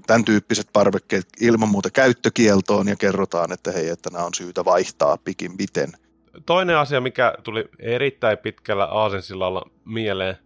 tämän 0.08 0.26
tyyppiset 0.26 0.69
parvekkeet 0.73 1.28
ilman 1.41 1.69
muuta 1.69 1.89
käyttökieltoon 1.89 2.88
ja 2.88 2.95
kerrotaan, 2.95 3.52
että 3.52 3.71
hei, 3.71 3.89
että 3.89 4.10
nämä 4.10 4.26
on 4.26 4.34
syytä 4.34 4.65
vaihtaa 4.65 5.17
pikin 5.17 5.52
miten. 5.60 5.91
Toinen 6.45 6.78
asia, 6.78 7.02
mikä 7.02 7.34
tuli 7.43 7.65
erittäin 7.80 8.38
pitkällä 8.38 8.86
aasensillalla 8.86 9.69
mieleen, 9.86 10.38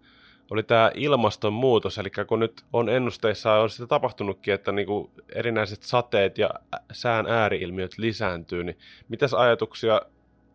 oli 0.49 0.63
tämä 0.63 0.91
ilmastonmuutos, 0.95 1.97
eli 1.97 2.09
kun 2.27 2.39
nyt 2.39 2.65
on 2.73 2.89
ennusteissa 2.89 3.53
on 3.53 3.69
sitä 3.69 3.87
tapahtunutkin, 3.87 4.53
että 4.53 4.71
niinku 4.71 5.11
erinäiset 5.35 5.83
sateet 5.83 6.37
ja 6.37 6.49
sään 6.91 7.27
ääriilmiöt 7.27 7.97
lisääntyy, 7.97 8.63
niin 8.63 8.77
mitäs 9.09 9.33
ajatuksia 9.33 10.01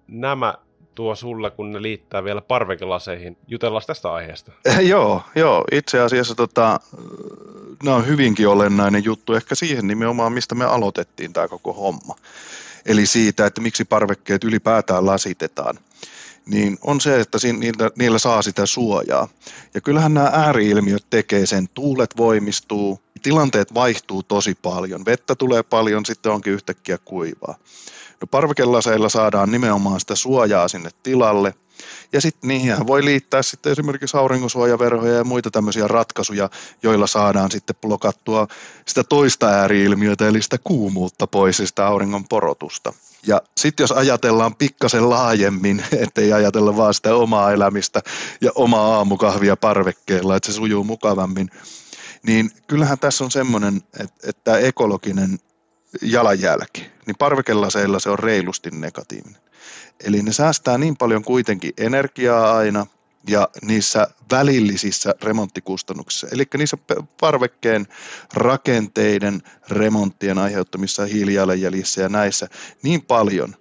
nämä 0.08 0.54
tuo 0.96 1.14
sulle, 1.14 1.50
kun 1.50 1.72
ne 1.72 1.82
liittää 1.82 2.24
vielä 2.24 2.40
parvekelaseihin. 2.40 3.36
Jutellaan 3.48 3.84
tästä 3.86 4.12
aiheesta. 4.12 4.52
joo, 4.92 5.22
joo, 5.34 5.64
itse 5.72 6.00
asiassa 6.00 6.34
tota, 6.34 6.80
nämä 7.82 7.96
on 7.96 8.06
hyvinkin 8.06 8.48
olennainen 8.48 9.04
juttu 9.04 9.34
ehkä 9.34 9.54
siihen 9.54 9.86
nimenomaan, 9.86 10.32
mistä 10.32 10.54
me 10.54 10.64
aloitettiin 10.64 11.32
tämä 11.32 11.48
koko 11.48 11.72
homma. 11.72 12.16
Eli 12.86 13.06
siitä, 13.06 13.46
että 13.46 13.60
miksi 13.60 13.84
parvekkeet 13.84 14.44
ylipäätään 14.44 15.06
lasitetaan 15.06 15.78
niin 16.46 16.78
on 16.82 17.00
se, 17.00 17.20
että 17.20 17.38
niillä, 17.58 17.90
niillä 17.98 18.18
saa 18.18 18.42
sitä 18.42 18.66
suojaa. 18.66 19.28
Ja 19.74 19.80
kyllähän 19.80 20.14
nämä 20.14 20.30
ääriilmiöt 20.32 21.06
tekee 21.10 21.46
sen. 21.46 21.68
Tuulet 21.74 22.16
voimistuu, 22.16 23.00
tilanteet 23.26 23.74
vaihtuu 23.74 24.22
tosi 24.22 24.54
paljon. 24.62 25.04
Vettä 25.04 25.34
tulee 25.34 25.62
paljon, 25.62 26.06
sitten 26.06 26.32
onkin 26.32 26.52
yhtäkkiä 26.52 26.98
kuivaa. 26.98 27.54
No 28.20 28.26
parvekelaseilla 28.30 29.08
saadaan 29.08 29.50
nimenomaan 29.50 30.00
sitä 30.00 30.14
suojaa 30.14 30.68
sinne 30.68 30.90
tilalle. 31.02 31.54
Ja 32.12 32.20
sitten 32.20 32.48
niihin 32.48 32.86
voi 32.86 33.04
liittää 33.04 33.42
sitten 33.42 33.72
esimerkiksi 33.72 34.16
aurinkosuojaverhoja 34.16 35.14
ja 35.14 35.24
muita 35.24 35.50
tämmöisiä 35.50 35.88
ratkaisuja, 35.88 36.50
joilla 36.82 37.06
saadaan 37.06 37.50
sitten 37.50 37.76
blokattua 37.80 38.46
sitä 38.86 39.04
toista 39.04 39.48
ääriilmiötä, 39.48 40.28
eli 40.28 40.42
sitä 40.42 40.58
kuumuutta 40.64 41.26
pois 41.26 41.60
ja 41.60 41.66
sitä 41.66 41.86
auringon 41.86 42.28
porotusta. 42.28 42.92
Ja 43.26 43.42
sitten 43.56 43.84
jos 43.84 43.92
ajatellaan 43.92 44.54
pikkasen 44.54 45.10
laajemmin, 45.10 45.84
ettei 46.04 46.32
ajatella 46.32 46.76
vaan 46.76 46.94
sitä 46.94 47.14
omaa 47.14 47.52
elämistä 47.52 48.02
ja 48.40 48.50
omaa 48.54 48.96
aamukahvia 48.96 49.56
parvekkeella, 49.56 50.36
että 50.36 50.52
se 50.52 50.56
sujuu 50.56 50.84
mukavammin, 50.84 51.50
niin 52.26 52.50
kyllähän 52.66 52.98
tässä 52.98 53.24
on 53.24 53.30
semmoinen, 53.30 53.76
että, 54.00 54.28
että 54.28 54.58
ekologinen 54.58 55.38
jalanjälki, 56.02 56.86
niin 57.06 57.16
parvekelaseilla 57.18 58.00
se 58.00 58.10
on 58.10 58.18
reilusti 58.18 58.70
negatiivinen. 58.70 59.40
Eli 60.04 60.22
ne 60.22 60.32
säästää 60.32 60.78
niin 60.78 60.96
paljon 60.96 61.24
kuitenkin 61.24 61.72
energiaa 61.78 62.56
aina 62.56 62.86
ja 63.28 63.48
niissä 63.62 64.06
välillisissä 64.30 65.14
remonttikustannuksissa, 65.22 66.26
eli 66.30 66.44
niissä 66.56 66.76
parvekkeen 67.20 67.86
rakenteiden 68.34 69.42
remonttien 69.70 70.38
aiheuttamissa 70.38 71.06
hiilijalanjäljissä 71.06 72.02
ja 72.02 72.08
näissä 72.08 72.48
niin 72.82 73.02
paljon, 73.02 73.54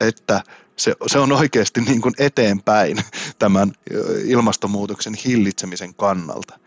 että 0.00 0.42
se, 0.76 0.94
se 1.06 1.18
on 1.18 1.32
oikeasti 1.32 1.80
niin 1.80 2.00
kuin 2.00 2.14
eteenpäin 2.18 2.96
tämän 3.38 3.72
ilmastonmuutoksen 4.24 5.14
hillitsemisen 5.14 5.94
kannalta. 5.94 6.58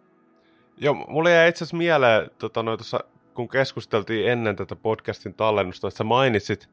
Joo, 0.78 0.94
mulle 0.94 1.32
jäi 1.32 1.50
itse 1.50 1.64
asiassa 1.64 1.78
mieleen 1.78 2.32
tota, 2.38 2.64
no, 2.64 2.78
tuossa 2.78 3.00
kun 3.34 3.50
keskusteltiin 3.50 4.32
ennen 4.32 4.56
tätä 4.56 4.76
podcastin 4.76 5.34
tallennusta, 5.34 5.88
että 5.88 5.98
sä 5.98 6.04
mainitsit, 6.04 6.70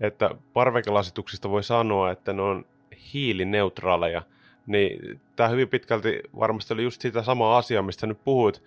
että 0.00 0.30
parvekelasituksista 0.52 1.50
voi 1.50 1.64
sanoa, 1.64 2.10
että 2.10 2.32
ne 2.32 2.42
on 2.42 2.64
hiilineutraaleja, 3.14 4.22
niin 4.66 5.20
tämä 5.36 5.48
hyvin 5.48 5.68
pitkälti 5.68 6.20
varmasti 6.38 6.74
oli 6.74 6.82
just 6.82 7.00
sitä 7.00 7.22
samaa 7.22 7.58
asiaa, 7.58 7.82
mistä 7.82 8.06
nyt 8.06 8.24
puhuit. 8.24 8.62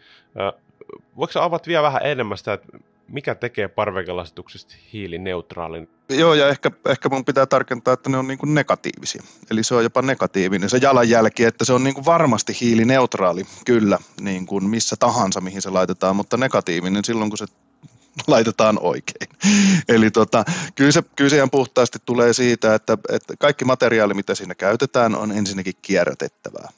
Voiko 1.18 1.32
sä 1.32 1.44
avat 1.44 1.68
vielä 1.68 1.84
vähän 1.84 2.02
enemmän 2.06 2.38
sitä, 2.38 2.54
että 2.54 2.68
mikä 3.08 3.36
tekee 3.36 3.68
parvekelasituksista 3.68 4.76
hiilineutraalin? 4.94 5.90
Joo, 6.10 6.34
ja 6.34 6.50
ehkä, 6.50 6.72
ehkä 6.86 7.10
mun 7.10 7.26
pitää 7.26 7.46
tarkentaa, 7.46 7.94
että 7.94 8.10
ne 8.10 8.18
on 8.18 8.28
niin 8.28 8.40
negatiivisia. 8.46 9.24
Eli 9.52 9.64
se 9.64 9.76
on 9.76 9.84
jopa 9.84 10.02
negatiivinen 10.02 10.70
se 10.70 10.78
jalanjälki, 10.82 11.44
että 11.44 11.66
se 11.66 11.74
on 11.74 11.84
niin 11.84 12.06
varmasti 12.06 12.58
hiilineutraali, 12.62 13.46
kyllä, 13.66 13.98
niin 14.22 14.46
kuin 14.46 14.70
missä 14.70 14.96
tahansa, 15.00 15.42
mihin 15.42 15.62
se 15.62 15.70
laitetaan, 15.70 16.16
mutta 16.16 16.38
negatiivinen 16.38 17.06
silloin, 17.06 17.30
kun 17.30 17.38
se 17.38 17.46
laitetaan 18.28 18.80
oikein. 18.82 19.30
Eli 19.96 20.12
tota, 20.12 20.46
kyllä, 20.76 20.92
se, 20.92 21.04
kyllä 21.16 21.30
se 21.30 21.36
ihan 21.36 21.52
puhtaasti 21.52 22.00
tulee 22.06 22.34
siitä, 22.34 22.76
että, 22.76 22.98
että 23.10 23.34
kaikki 23.40 23.66
materiaali, 23.66 24.14
mitä 24.14 24.36
siinä 24.36 24.56
käytetään, 24.56 25.16
on 25.16 25.32
ensinnäkin 25.32 25.74
kierrätettävää. 25.82 26.70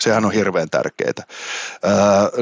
Sehän 0.00 0.24
on 0.24 0.32
hirveän 0.32 0.70
tärkeää. 0.70 1.12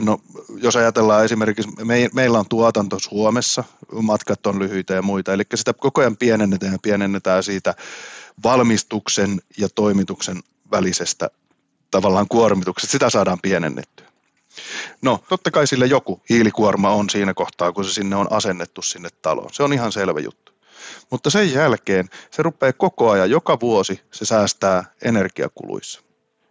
no, 0.01 0.21
jos 0.57 0.77
ajatellaan 0.77 1.25
esimerkiksi, 1.25 1.71
me, 1.85 2.09
meillä 2.15 2.39
on 2.39 2.49
tuotanto 2.49 2.99
Suomessa, 2.99 3.65
matkat 4.03 4.47
on 4.47 4.59
lyhyitä 4.59 4.95
ja 4.95 5.03
muita, 5.03 5.33
eli 5.33 5.43
sitä 5.55 5.73
koko 5.73 6.01
ajan 6.01 6.17
pienennetään 6.17 6.73
ja 6.73 6.79
pienennetään 6.83 7.43
siitä 7.43 7.75
valmistuksen 8.45 9.41
ja 9.59 9.69
toimituksen 9.75 10.41
välisestä 10.71 11.31
tavallaan 11.91 12.27
kuormituksesta, 12.29 12.93
sitä 12.93 13.11
saadaan 13.11 13.39
pienennettyä. 13.43 14.09
No, 15.03 15.25
totta 15.29 15.51
kai 15.51 15.67
sille 15.67 15.87
joku 15.87 16.23
hiilikuorma 16.31 16.91
on 16.91 17.11
siinä 17.11 17.35
kohtaa, 17.35 17.73
kun 17.73 17.85
se 17.85 17.93
sinne 17.93 18.17
on 18.17 18.33
asennettu 18.33 18.83
sinne 18.83 19.09
taloon. 19.23 19.53
Se 19.53 19.63
on 19.63 19.73
ihan 19.73 19.93
selvä 19.93 20.21
juttu. 20.21 20.53
Mutta 21.11 21.31
sen 21.31 21.53
jälkeen 21.53 22.09
se 22.31 22.43
rupeaa 22.43 22.73
koko 22.73 23.11
ajan, 23.11 23.31
joka 23.31 23.61
vuosi 23.61 24.01
se 24.13 24.25
säästää 24.25 24.85
energiakuluissa. 25.05 26.08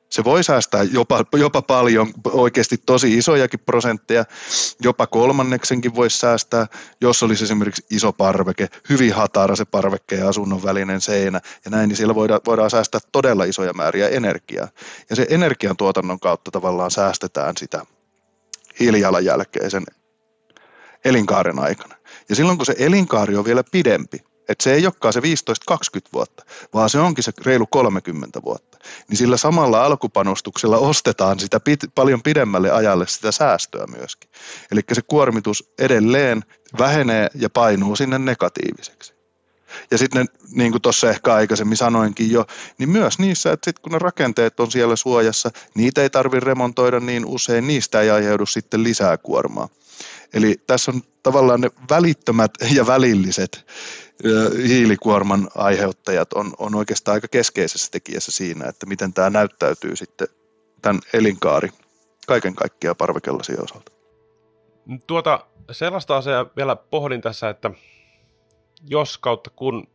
Se 0.10 0.24
voi 0.24 0.44
säästää 0.44 0.84
jopa, 0.84 1.26
jopa 1.34 1.62
paljon, 1.62 2.14
oikeasti 2.32 2.78
tosi 2.86 3.18
isojakin 3.18 3.60
prosentteja, 3.60 4.26
jopa 4.84 5.08
kolmanneksenkin 5.08 5.96
voisi 5.96 6.18
säästää, 6.18 6.68
jos 7.02 7.24
olisi 7.24 7.44
esimerkiksi 7.44 7.86
iso 7.90 8.14
parveke, 8.14 8.68
hyvin 8.90 9.14
hatara 9.14 9.56
se 9.56 9.66
parvekke 9.66 10.16
ja 10.16 10.30
asunnon 10.30 10.64
välinen 10.64 11.02
seinä 11.02 11.42
ja 11.66 11.72
näin, 11.72 11.90
niin 11.90 11.98
siellä 11.98 12.16
voidaan, 12.16 12.42
voidaan 12.46 12.70
säästää 12.70 13.02
todella 13.12 13.44
isoja 13.44 13.74
määriä 13.74 14.10
energiaa. 14.10 14.68
Ja 15.10 15.16
se 15.16 15.28
energiantuotannon 15.30 16.20
kautta 16.20 16.52
tavallaan 16.52 16.92
säästetään 16.92 17.58
sitä 17.58 17.86
hiilijalanjälkeä 18.80 19.70
sen 19.70 19.84
elinkaaren 21.06 21.60
aikana. 21.60 21.96
Ja 22.30 22.36
silloin 22.36 22.58
kun 22.58 22.66
se 22.66 22.76
elinkaari 22.80 23.36
on 23.36 23.46
vielä 23.46 23.64
pidempi, 23.72 24.24
että 24.50 24.64
se 24.64 24.74
ei 24.74 24.86
olekaan 24.86 25.14
se 25.14 25.20
15-20 25.20 25.24
vuotta, 26.14 26.46
vaan 26.74 26.90
se 26.90 27.00
onkin 27.00 27.24
se 27.24 27.32
reilu 27.46 27.68
30 27.68 28.42
vuotta. 28.46 28.78
Niin 29.10 29.18
sillä 29.18 29.38
samalla 29.38 29.86
alkupanostuksella 29.86 30.78
ostetaan 30.78 31.40
sitä 31.40 31.60
pit, 31.60 31.80
paljon 31.96 32.22
pidemmälle 32.22 32.72
ajalle 32.72 33.08
sitä 33.08 33.32
säästöä 33.32 33.86
myöskin. 33.88 34.30
Eli 34.72 34.82
se 34.94 35.02
kuormitus 35.02 35.72
edelleen 35.80 36.44
vähenee 36.80 37.28
ja 37.36 37.50
painuu 37.50 37.96
sinne 37.96 38.20
negatiiviseksi. 38.20 39.18
Ja 39.92 39.98
sitten 39.98 40.26
niin 40.52 40.72
kuin 40.72 40.82
tuossa 40.82 41.10
ehkä 41.10 41.34
aikaisemmin 41.34 41.78
sanoinkin 41.78 42.32
jo, 42.32 42.46
niin 42.78 42.90
myös 42.90 43.20
niissä, 43.20 43.52
että 43.52 43.66
sitten 43.70 43.82
kun 43.82 43.92
ne 43.92 44.00
rakenteet 44.00 44.60
on 44.60 44.72
siellä 44.72 44.96
suojassa, 44.96 45.52
niitä 45.76 46.02
ei 46.02 46.10
tarvitse 46.10 46.46
remontoida 46.46 47.00
niin 47.00 47.26
usein, 47.26 47.68
niistä 47.68 48.02
ei 48.02 48.10
aiheudu 48.10 48.46
sitten 48.46 48.84
lisää 48.84 49.18
kuormaa. 49.18 49.70
Eli 50.34 50.56
tässä 50.68 50.92
on 50.92 51.02
tavallaan 51.24 51.62
ne 51.62 51.72
välittömät 51.90 52.52
ja 52.72 52.88
välilliset 52.88 53.66
hiilikuorman 54.68 55.48
aiheuttajat 55.56 56.34
on, 56.34 56.54
on 56.58 56.76
oikeastaan 56.76 57.14
aika 57.14 57.28
keskeisessä 57.28 57.92
tekijässä 57.92 58.32
siinä, 58.32 58.66
että 58.66 58.86
miten 58.86 59.14
tämä 59.14 59.30
näyttäytyy 59.30 59.96
sitten 59.96 60.28
tämän 60.82 61.02
elinkaari 61.14 61.70
kaiken 62.28 62.56
kaikkiaan 62.56 62.96
parvekellasien 62.96 63.64
osalta. 63.64 63.92
Tuota, 65.08 65.46
sellaista 65.72 66.18
asiaa 66.18 66.46
vielä 66.56 66.76
pohdin 66.76 67.22
tässä, 67.22 67.50
että 67.50 67.72
jos 68.88 69.18
kautta 69.18 69.50
kun 69.50 69.88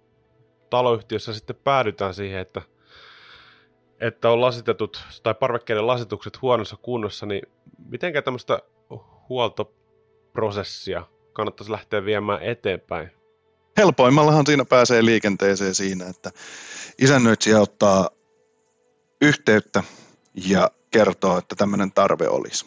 taloyhtiössä 0.71 1.35
sitten 1.35 1.57
päädytään 1.65 2.15
siihen, 2.15 2.41
että, 2.41 2.63
että 4.01 4.31
on 4.31 4.41
lasitetut 4.41 5.05
tai 5.23 5.35
parvekkeiden 5.35 5.87
lasitukset 5.87 6.43
huonossa 6.43 6.77
kunnossa, 6.77 7.27
niin 7.27 7.43
mitenkä 7.89 8.23
tämmöistä 8.23 8.59
huoltoprosessia 9.29 11.05
kannattaisi 11.33 11.73
lähteä 11.73 12.05
viemään 12.05 12.43
eteenpäin? 12.43 13.22
Helpoimmallahan 13.77 14.47
siinä 14.47 14.65
pääsee 14.65 15.05
liikenteeseen 15.05 15.75
siinä, 15.75 16.07
että 16.07 16.31
isännöitsijä 16.99 17.61
ottaa 17.61 18.11
yhteyttä 19.21 19.83
ja 20.35 20.71
kertoo, 20.91 21.39
että 21.39 21.55
tämmöinen 21.55 21.93
tarve 21.93 22.29
olisi. 22.29 22.67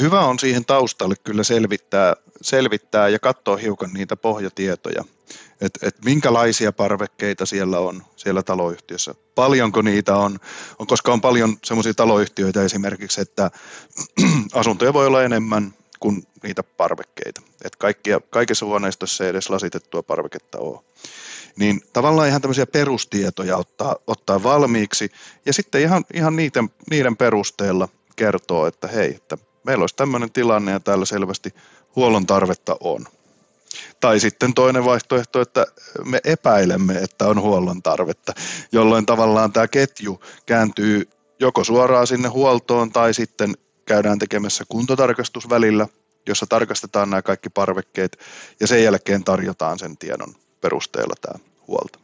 Hyvä 0.00 0.20
on 0.20 0.38
siihen 0.38 0.64
taustalle 0.64 1.14
kyllä 1.24 1.42
selvittää, 1.42 2.16
selvittää 2.42 3.08
ja 3.08 3.18
katsoa 3.18 3.56
hiukan 3.56 3.90
niitä 3.92 4.16
pohjatietoja, 4.16 5.04
että 5.60 5.86
et 5.86 6.04
minkälaisia 6.04 6.72
parvekkeita 6.72 7.46
siellä 7.46 7.78
on 7.78 8.02
siellä 8.16 8.42
taloyhtiössä. 8.42 9.14
Paljonko 9.34 9.82
niitä 9.82 10.16
on, 10.16 10.38
on 10.78 10.86
koska 10.86 11.12
on 11.12 11.20
paljon 11.20 11.56
semmoisia 11.64 11.94
taloyhtiöitä 11.94 12.62
esimerkiksi, 12.62 13.20
että 13.20 13.50
asuntoja 14.52 14.92
voi 14.92 15.06
olla 15.06 15.22
enemmän, 15.22 15.74
kuin 16.00 16.26
niitä 16.42 16.62
parvekkeita. 16.62 17.42
Et 17.64 17.76
kaikkia, 17.76 18.20
kaikissa 18.30 18.66
huoneistossa 18.66 19.24
ei 19.24 19.30
edes 19.30 19.50
lasitettua 19.50 20.02
parveketta 20.02 20.58
ole. 20.58 20.80
Niin 21.56 21.80
tavallaan 21.92 22.28
ihan 22.28 22.40
tämmöisiä 22.40 22.66
perustietoja 22.66 23.56
ottaa, 23.56 23.96
ottaa 24.06 24.42
valmiiksi 24.42 25.10
ja 25.46 25.52
sitten 25.52 25.80
ihan, 25.80 26.04
ihan 26.14 26.36
niiden, 26.36 26.70
niiden 26.90 27.16
perusteella 27.16 27.88
kertoo, 28.16 28.66
että 28.66 28.88
hei, 28.88 29.14
että 29.14 29.38
meillä 29.64 29.82
olisi 29.82 29.96
tämmöinen 29.96 30.32
tilanne 30.32 30.72
ja 30.72 30.80
täällä 30.80 31.04
selvästi 31.04 31.54
huollon 31.96 32.26
tarvetta 32.26 32.76
on. 32.80 33.06
Tai 34.00 34.20
sitten 34.20 34.54
toinen 34.54 34.84
vaihtoehto, 34.84 35.40
että 35.40 35.66
me 36.04 36.20
epäilemme, 36.24 36.94
että 36.94 37.26
on 37.26 37.40
huollon 37.40 37.82
tarvetta, 37.82 38.32
jolloin 38.72 39.06
tavallaan 39.06 39.52
tämä 39.52 39.68
ketju 39.68 40.20
kääntyy 40.46 41.08
joko 41.40 41.64
suoraan 41.64 42.06
sinne 42.06 42.28
huoltoon 42.28 42.92
tai 42.92 43.14
sitten 43.14 43.54
käydään 43.90 44.18
tekemässä 44.18 44.64
kuntotarkastus 44.68 45.48
välillä, 45.48 45.88
jossa 46.26 46.46
tarkastetaan 46.46 47.10
nämä 47.10 47.22
kaikki 47.22 47.48
parvekkeet 47.50 48.18
ja 48.60 48.66
sen 48.66 48.84
jälkeen 48.84 49.24
tarjotaan 49.24 49.78
sen 49.78 49.96
tiedon 49.96 50.34
perusteella 50.60 51.14
tämä 51.20 51.44
huolto. 51.68 51.98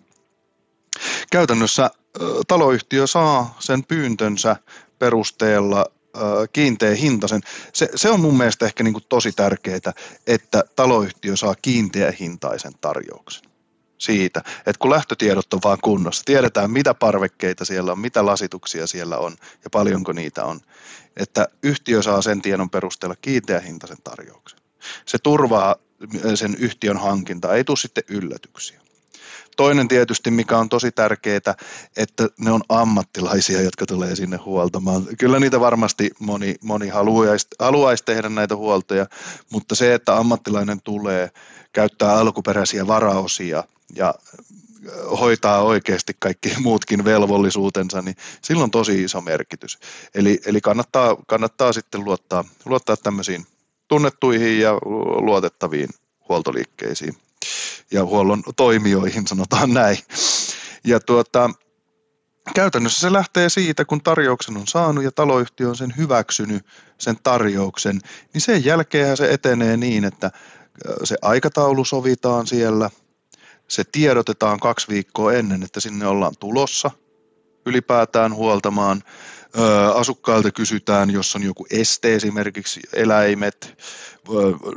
Käytännössä 1.32 1.90
taloyhtiö 2.48 3.06
saa 3.06 3.56
sen 3.58 3.84
pyyntönsä 3.84 4.56
perusteella 4.98 5.86
kiinteä 6.52 6.94
hintaisen. 6.94 7.40
Se, 7.72 7.88
se 7.94 8.10
on 8.10 8.20
mun 8.20 8.36
mielestä 8.36 8.66
ehkä 8.66 8.84
niin 8.84 8.94
tosi 9.08 9.32
tärkeää, 9.32 9.92
että 10.26 10.64
taloyhtiö 10.76 11.36
saa 11.36 11.54
kiinteä 11.62 12.12
hintaisen 12.20 12.72
tarjouksen 12.80 13.55
siitä, 13.98 14.42
että 14.58 14.78
kun 14.78 14.90
lähtötiedot 14.90 15.54
on 15.54 15.60
vaan 15.64 15.78
kunnossa, 15.82 16.24
tiedetään 16.24 16.70
mitä 16.70 16.94
parvekkeita 16.94 17.64
siellä 17.64 17.92
on, 17.92 17.98
mitä 17.98 18.26
lasituksia 18.26 18.86
siellä 18.86 19.18
on 19.18 19.36
ja 19.64 19.70
paljonko 19.70 20.12
niitä 20.12 20.44
on, 20.44 20.60
että 21.16 21.48
yhtiö 21.62 22.02
saa 22.02 22.22
sen 22.22 22.42
tiedon 22.42 22.70
perusteella 22.70 23.16
kiinteähintaisen 23.16 24.02
tarjouksen. 24.04 24.58
Se 25.06 25.18
turvaa 25.18 25.76
sen 26.34 26.56
yhtiön 26.58 26.96
hankintaa, 26.96 27.54
ei 27.54 27.64
tule 27.64 27.76
sitten 27.76 28.04
yllätyksiä. 28.08 28.80
Toinen 29.56 29.88
tietysti, 29.88 30.30
mikä 30.30 30.58
on 30.58 30.68
tosi 30.68 30.92
tärkeää, 30.92 31.54
että 31.96 32.28
ne 32.38 32.50
on 32.50 32.60
ammattilaisia, 32.68 33.62
jotka 33.62 33.86
tulee 33.86 34.16
sinne 34.16 34.36
huoltamaan. 34.36 35.06
Kyllä 35.18 35.40
niitä 35.40 35.60
varmasti 35.60 36.10
moni, 36.18 36.54
moni 36.62 36.88
haluaisi, 36.88 37.46
haluaisi 37.60 38.04
tehdä 38.04 38.28
näitä 38.28 38.56
huoltoja, 38.56 39.06
mutta 39.50 39.74
se, 39.74 39.94
että 39.94 40.16
ammattilainen 40.16 40.82
tulee, 40.82 41.30
käyttää 41.72 42.18
alkuperäisiä 42.18 42.86
varaosia 42.86 43.64
ja 43.94 44.14
hoitaa 45.20 45.62
oikeasti 45.62 46.12
kaikki 46.18 46.52
muutkin 46.62 47.04
velvollisuutensa, 47.04 48.02
niin 48.02 48.16
sillä 48.42 48.64
on 48.64 48.70
tosi 48.70 49.02
iso 49.02 49.20
merkitys. 49.20 49.78
Eli, 50.14 50.40
eli 50.46 50.60
kannattaa, 50.60 51.16
kannattaa 51.26 51.72
sitten 51.72 52.04
luottaa, 52.04 52.44
luottaa 52.64 52.96
tämmöisiin 52.96 53.46
tunnettuihin 53.88 54.60
ja 54.60 54.72
luotettaviin 55.20 55.88
huoltoliikkeisiin 56.28 57.16
ja 57.90 58.04
huollon 58.04 58.42
toimijoihin, 58.56 59.26
sanotaan 59.26 59.74
näin. 59.74 59.98
Ja 60.84 61.00
tuota, 61.00 61.50
käytännössä 62.54 63.00
se 63.00 63.12
lähtee 63.12 63.48
siitä, 63.48 63.84
kun 63.84 64.02
tarjouksen 64.02 64.56
on 64.56 64.66
saanut 64.66 65.04
ja 65.04 65.12
taloyhtiö 65.12 65.68
on 65.68 65.76
sen 65.76 65.94
hyväksynyt, 65.96 66.66
sen 66.98 67.16
tarjouksen, 67.22 68.00
niin 68.34 68.40
sen 68.40 68.64
jälkeen 68.64 69.16
se 69.16 69.32
etenee 69.32 69.76
niin, 69.76 70.04
että 70.04 70.30
se 71.04 71.16
aikataulu 71.22 71.84
sovitaan 71.84 72.46
siellä, 72.46 72.90
se 73.68 73.84
tiedotetaan 73.92 74.60
kaksi 74.60 74.88
viikkoa 74.88 75.32
ennen, 75.32 75.62
että 75.62 75.80
sinne 75.80 76.06
ollaan 76.06 76.34
tulossa 76.40 76.90
ylipäätään 77.66 78.34
huoltamaan. 78.34 79.02
Asukkailta 79.94 80.50
kysytään, 80.50 81.10
jos 81.10 81.36
on 81.36 81.42
joku 81.42 81.66
este, 81.70 82.14
esimerkiksi 82.14 82.80
eläimet. 82.92 83.78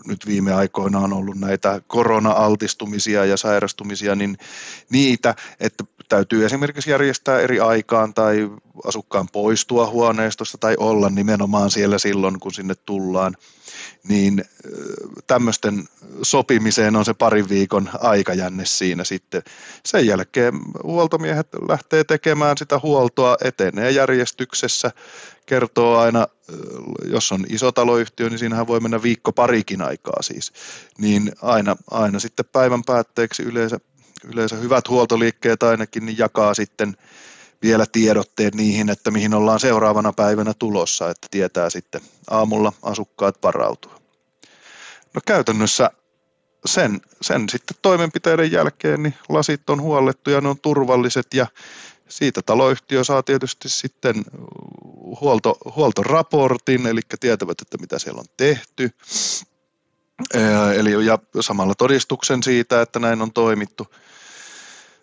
Nyt 0.07 0.25
viime 0.25 0.53
aikoina 0.53 0.99
on 0.99 1.13
ollut 1.13 1.39
näitä 1.39 1.81
korona-altistumisia 1.87 3.25
ja 3.25 3.37
sairastumisia, 3.37 4.15
niin 4.15 4.37
niitä, 4.89 5.35
että 5.59 5.83
täytyy 6.09 6.45
esimerkiksi 6.45 6.91
järjestää 6.91 7.39
eri 7.39 7.59
aikaan 7.59 8.13
tai 8.13 8.49
asukkaan 8.85 9.27
poistua 9.31 9.89
huoneistosta 9.89 10.57
tai 10.57 10.75
olla 10.79 11.09
nimenomaan 11.09 11.71
siellä 11.71 11.97
silloin, 11.99 12.39
kun 12.39 12.53
sinne 12.53 12.75
tullaan, 12.75 13.35
niin 14.07 14.45
tämmöisten 15.27 15.83
sopimiseen 16.21 16.95
on 16.95 17.05
se 17.05 17.13
parin 17.13 17.49
viikon 17.49 17.89
aikajänne 17.99 18.65
siinä 18.65 19.03
sitten. 19.03 19.41
Sen 19.85 20.05
jälkeen 20.05 20.53
huoltomiehet 20.83 21.47
lähtee 21.69 22.03
tekemään 22.03 22.57
sitä 22.57 22.79
huoltoa, 22.83 23.37
etenee 23.43 23.91
järjestyksessä, 23.91 24.91
kertoo 25.45 25.97
aina, 25.97 26.27
jos 27.05 27.31
on 27.31 27.45
iso 27.49 27.71
taloyhtiö, 27.71 28.29
niin 28.29 28.39
siinähän 28.39 28.67
voi 28.67 28.79
mennä 28.79 29.03
viikko 29.03 29.31
parikin 29.31 29.81
aikaa 29.81 30.21
siis, 30.21 30.53
niin 30.97 31.31
aina, 31.41 31.75
aina 31.91 32.19
sitten 32.19 32.45
päivän 32.51 32.83
päätteeksi 32.83 33.43
yleensä, 33.43 33.79
yleensä 34.23 34.55
hyvät 34.55 34.89
huoltoliikkeet 34.89 35.63
ainakin 35.63 36.05
niin 36.05 36.17
jakaa 36.17 36.53
sitten 36.53 36.97
vielä 37.61 37.85
tiedotteet 37.91 38.55
niihin, 38.55 38.89
että 38.89 39.11
mihin 39.11 39.33
ollaan 39.33 39.59
seuraavana 39.59 40.13
päivänä 40.13 40.53
tulossa, 40.53 41.09
että 41.09 41.27
tietää 41.31 41.69
sitten 41.69 42.01
aamulla 42.29 42.73
asukkaat 42.81 43.43
varautua. 43.43 43.99
No 45.13 45.21
käytännössä 45.25 45.91
sen, 46.65 47.01
sen 47.21 47.49
sitten 47.49 47.77
toimenpiteiden 47.81 48.51
jälkeen 48.51 49.03
niin 49.03 49.13
lasit 49.29 49.69
on 49.69 49.81
huollettu 49.81 50.29
ja 50.29 50.41
ne 50.41 50.49
on 50.49 50.59
turvalliset 50.59 51.27
ja 51.33 51.47
siitä 52.09 52.41
taloyhtiö 52.41 53.03
saa 53.03 53.23
tietysti 53.23 53.69
sitten 53.69 54.15
huolto, 55.21 55.57
huoltoraportin, 55.75 56.87
eli 56.87 57.01
tietävät, 57.19 57.61
että 57.61 57.77
mitä 57.77 57.99
siellä 57.99 58.19
on 58.19 58.25
tehty. 58.37 58.91
Eli 60.75 61.05
ja 61.05 61.19
samalla 61.41 61.75
todistuksen 61.75 62.43
siitä, 62.43 62.81
että 62.81 62.99
näin 62.99 63.21
on 63.21 63.33
toimittu. 63.33 63.87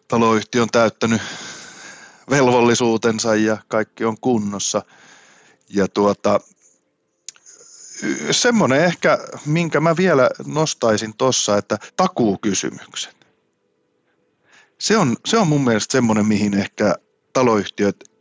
Taloyhtiö 0.08 0.62
on 0.62 0.68
täyttänyt 0.72 1.22
velvollisuutensa 2.30 3.34
ja 3.34 3.56
kaikki 3.68 4.04
on 4.04 4.20
kunnossa. 4.20 4.82
Ja 5.68 5.88
tuota, 5.88 6.40
semmoinen 8.30 8.84
ehkä, 8.84 9.18
minkä 9.46 9.80
mä 9.80 9.96
vielä 9.96 10.30
nostaisin 10.46 11.16
tuossa, 11.16 11.58
että 11.58 11.78
takuukysymykset. 11.96 13.26
Se 14.78 14.96
on, 14.96 15.16
se 15.26 15.38
on 15.38 15.48
mun 15.48 15.64
mielestä 15.64 15.92
semmoinen, 15.92 16.26
mihin 16.26 16.54
ehkä 16.54 16.94
taloyhtiöt 17.32 18.15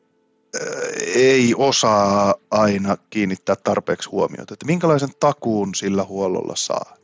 ei 1.15 1.53
osaa 1.57 2.35
aina 2.51 2.97
kiinnittää 3.09 3.55
tarpeeksi 3.55 4.09
huomiota, 4.09 4.53
että 4.53 4.65
minkälaisen 4.65 5.09
takuun 5.19 5.75
sillä 5.75 6.03
huollolla 6.03 6.55
saa. 6.55 6.95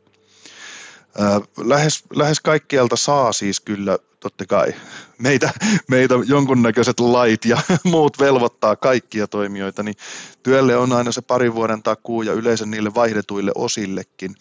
Lähes, 1.64 2.04
lähes 2.14 2.40
kaikkialta 2.40 2.96
saa 2.96 3.32
siis 3.32 3.60
kyllä 3.60 3.98
totta 4.20 4.46
kai 4.46 4.74
meitä, 5.18 5.50
meitä 5.88 6.14
jonkunnäköiset 6.26 7.00
lait 7.00 7.44
ja 7.44 7.58
muut 7.84 8.18
velvoittaa 8.18 8.76
kaikkia 8.76 9.26
toimijoita, 9.26 9.82
niin 9.82 9.94
työlle 10.42 10.76
on 10.76 10.92
aina 10.92 11.12
se 11.12 11.22
parin 11.22 11.54
vuoden 11.54 11.82
takuu 11.82 12.22
ja 12.22 12.32
yleensä 12.32 12.66
niille 12.66 12.94
vaihdetuille 12.94 13.52
osillekin. 13.54 14.34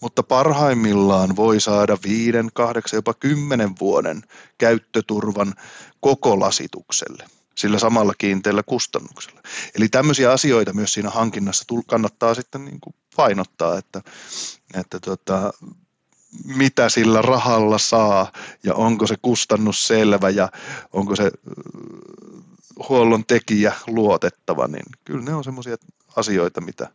Mutta 0.00 0.22
parhaimmillaan 0.22 1.36
voi 1.36 1.60
saada 1.60 1.98
viiden, 2.04 2.48
kahdeksan, 2.54 2.98
jopa 2.98 3.14
kymmenen 3.14 3.70
vuoden 3.80 4.22
käyttöturvan 4.58 5.54
koko 6.00 6.40
lasitukselle 6.40 7.24
sillä 7.58 7.78
samalla 7.78 8.12
kiinteällä 8.18 8.62
kustannuksella. 8.62 9.40
Eli 9.74 9.88
tämmöisiä 9.88 10.32
asioita 10.32 10.72
myös 10.72 10.92
siinä 10.92 11.10
hankinnassa 11.10 11.64
kannattaa 11.86 12.34
sitten 12.34 12.64
niin 12.64 12.80
kuin 12.80 12.94
painottaa, 13.16 13.78
että, 13.78 14.02
että 14.74 15.00
tota, 15.00 15.52
mitä 16.44 16.88
sillä 16.88 17.22
rahalla 17.22 17.78
saa 17.78 18.32
ja 18.62 18.74
onko 18.74 19.06
se 19.06 19.14
kustannus 19.22 19.86
selvä 19.86 20.30
ja 20.30 20.48
onko 20.92 21.16
se 21.16 21.30
huollon 22.88 23.24
tekijä 23.24 23.72
luotettava, 23.86 24.68
niin 24.68 24.84
kyllä 25.04 25.24
ne 25.24 25.34
on 25.34 25.44
semmoisia 25.44 25.76
asioita, 26.16 26.60
mitä, 26.60 26.88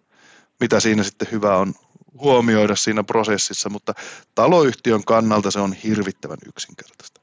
mitä 0.59 0.80
siinä 0.80 1.03
sitten 1.03 1.28
hyvä 1.32 1.57
on 1.57 1.74
huomioida 2.20 2.76
siinä 2.76 3.03
prosessissa, 3.03 3.70
mutta 3.70 3.93
taloyhtiön 4.36 5.03
kannalta 5.03 5.51
se 5.51 5.59
on 5.59 5.74
hirvittävän 5.74 6.38
yksinkertaista. 6.47 7.22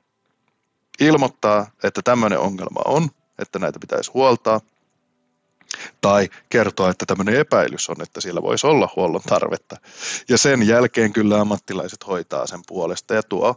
Ilmoittaa, 1.00 1.70
että 1.82 2.02
tämmöinen 2.02 2.38
ongelma 2.38 2.80
on, 2.84 3.10
että 3.40 3.58
näitä 3.58 3.78
pitäisi 3.78 4.10
huoltaa, 4.14 4.60
tai 6.00 6.28
kertoa, 6.48 6.90
että 6.90 7.06
tämmöinen 7.06 7.36
epäilys 7.36 7.90
on, 7.90 8.02
että 8.02 8.20
siellä 8.20 8.42
voisi 8.42 8.66
olla 8.66 8.88
huollon 8.96 9.20
tarvetta. 9.28 9.76
Ja 10.28 10.38
sen 10.38 10.66
jälkeen 10.66 11.12
kyllä 11.12 11.40
ammattilaiset 11.40 12.06
hoitaa 12.06 12.46
sen 12.46 12.60
puolesta 12.66 13.14
ja 13.14 13.22
tuo, 13.22 13.54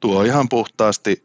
tuo 0.00 0.22
ihan 0.22 0.48
puhtaasti 0.48 1.24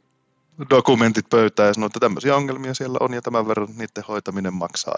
dokumentit 0.69 1.29
pöytään 1.29 1.67
ja 1.67 1.73
sanoo, 1.73 1.87
että 1.87 1.99
tämmöisiä 1.99 2.35
ongelmia 2.35 2.73
siellä 2.73 2.97
on 3.01 3.13
ja 3.13 3.21
tämän 3.21 3.47
verran 3.47 3.67
niiden 3.67 4.03
hoitaminen 4.07 4.53
maksaa. 4.53 4.95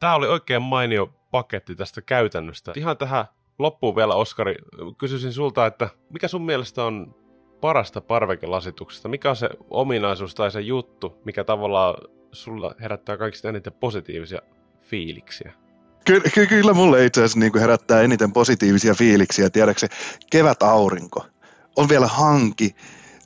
Tämä 0.00 0.14
oli 0.14 0.26
oikein 0.26 0.62
mainio 0.62 1.10
paketti 1.30 1.74
tästä 1.74 2.02
käytännöstä. 2.02 2.72
Ihan 2.76 2.96
tähän 2.96 3.24
loppuun 3.58 3.96
vielä, 3.96 4.14
Oskari, 4.14 4.54
kysyisin 4.98 5.32
sulta, 5.32 5.66
että 5.66 5.88
mikä 6.10 6.28
sun 6.28 6.42
mielestä 6.46 6.84
on 6.84 7.23
parasta 7.64 8.00
parvekelasituksesta? 8.00 9.08
Mikä 9.08 9.30
on 9.30 9.36
se 9.36 9.48
ominaisuus 9.70 10.34
tai 10.34 10.50
se 10.50 10.60
juttu, 10.60 11.18
mikä 11.24 11.44
tavallaan 11.44 11.94
sulla 12.32 12.74
herättää 12.80 13.16
kaikista 13.16 13.48
eniten 13.48 13.72
positiivisia 13.72 14.42
fiiliksiä? 14.80 15.52
Kyllä, 16.06 16.30
ky- 16.34 16.46
kyllä 16.46 16.72
mulle 16.72 17.04
itse 17.04 17.20
asiassa 17.20 17.38
niin 17.38 17.58
herättää 17.60 18.02
eniten 18.02 18.32
positiivisia 18.32 18.94
fiiliksiä. 18.94 19.50
Tiedätkö 19.50 19.86
kevät 20.30 20.62
aurinko. 20.62 21.26
On 21.76 21.88
vielä 21.88 22.06
hanki, 22.06 22.76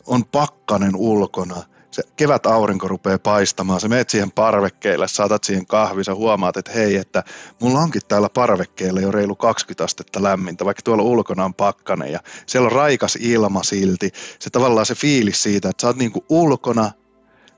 on 0.06 0.24
pakkanen 0.24 0.96
ulkona. 0.96 1.62
Se 1.90 2.02
kevät 2.16 2.46
aurinko 2.46 2.88
rupeaa 2.88 3.18
paistamaan. 3.18 3.80
Sä 3.80 3.88
meet 3.88 4.10
siihen 4.10 4.30
parvekkeelle, 4.30 5.08
saatat 5.08 5.44
siihen 5.44 5.66
kahvi, 5.66 6.04
sä 6.04 6.14
huomaat, 6.14 6.56
että 6.56 6.72
hei, 6.72 6.96
että 6.96 7.24
mulla 7.60 7.78
onkin 7.78 8.02
täällä 8.08 8.28
parvekkeella 8.28 9.00
jo 9.00 9.10
reilu 9.10 9.36
20 9.36 9.84
astetta 9.84 10.22
lämmintä, 10.22 10.64
vaikka 10.64 10.82
tuolla 10.82 11.02
ulkona 11.02 11.44
on 11.44 11.54
pakkanen 11.54 12.12
ja 12.12 12.20
siellä 12.46 12.66
on 12.66 12.72
raikas 12.72 13.16
ilma 13.20 13.62
silti. 13.62 14.12
Se 14.38 14.50
tavallaan 14.50 14.86
se 14.86 14.94
fiilis 14.94 15.42
siitä, 15.42 15.68
että 15.68 15.80
sä 15.80 15.86
oot 15.86 15.96
niin 15.96 16.12
kuin 16.12 16.24
ulkona, 16.28 16.90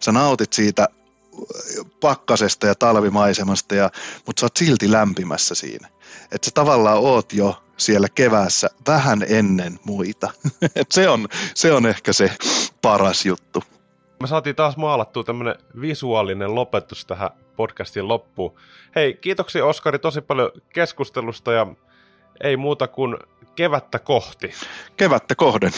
sä 0.01 0.13
nautit 0.13 0.53
siitä 0.53 0.89
pakkasesta 2.01 2.67
ja 2.67 2.75
talvimaisemasta, 2.75 3.75
ja, 3.75 3.91
mutta 4.27 4.41
sä 4.41 4.47
oot 4.47 4.57
silti 4.57 4.93
lämpimässä 4.93 5.55
siinä. 5.55 5.89
Että 6.33 6.45
sä 6.45 6.51
tavallaan 6.55 6.99
oot 6.99 7.33
jo 7.33 7.63
siellä 7.77 8.09
keväässä 8.09 8.71
vähän 8.87 9.25
ennen 9.29 9.79
muita. 9.85 10.31
Et 10.77 10.93
se, 10.93 11.09
on, 11.09 11.29
se 11.55 11.73
on 11.73 11.87
ehkä 11.87 12.13
se 12.13 12.33
paras 12.83 13.27
juttu. 13.27 13.63
Me 14.21 14.27
saatiin 14.27 14.57
taas 14.57 14.77
maalattua 14.77 15.25
tämmönen 15.25 15.55
visuaalinen 15.81 16.55
lopetus 16.55 17.07
tähän 17.07 17.31
podcastin 17.57 18.09
loppuun. 18.09 18.55
Hei, 18.95 19.15
kiitoksia 19.15 19.67
Oskari 19.67 19.99
tosi 19.99 20.21
paljon 20.21 20.51
keskustelusta 20.75 21.53
ja 21.53 21.67
ei 22.41 22.57
muuta 22.57 22.89
kuin 22.89 23.17
kevättä 23.57 23.99
kohti. 23.99 24.53
Kevättä 24.97 25.35
kohden. 25.35 25.71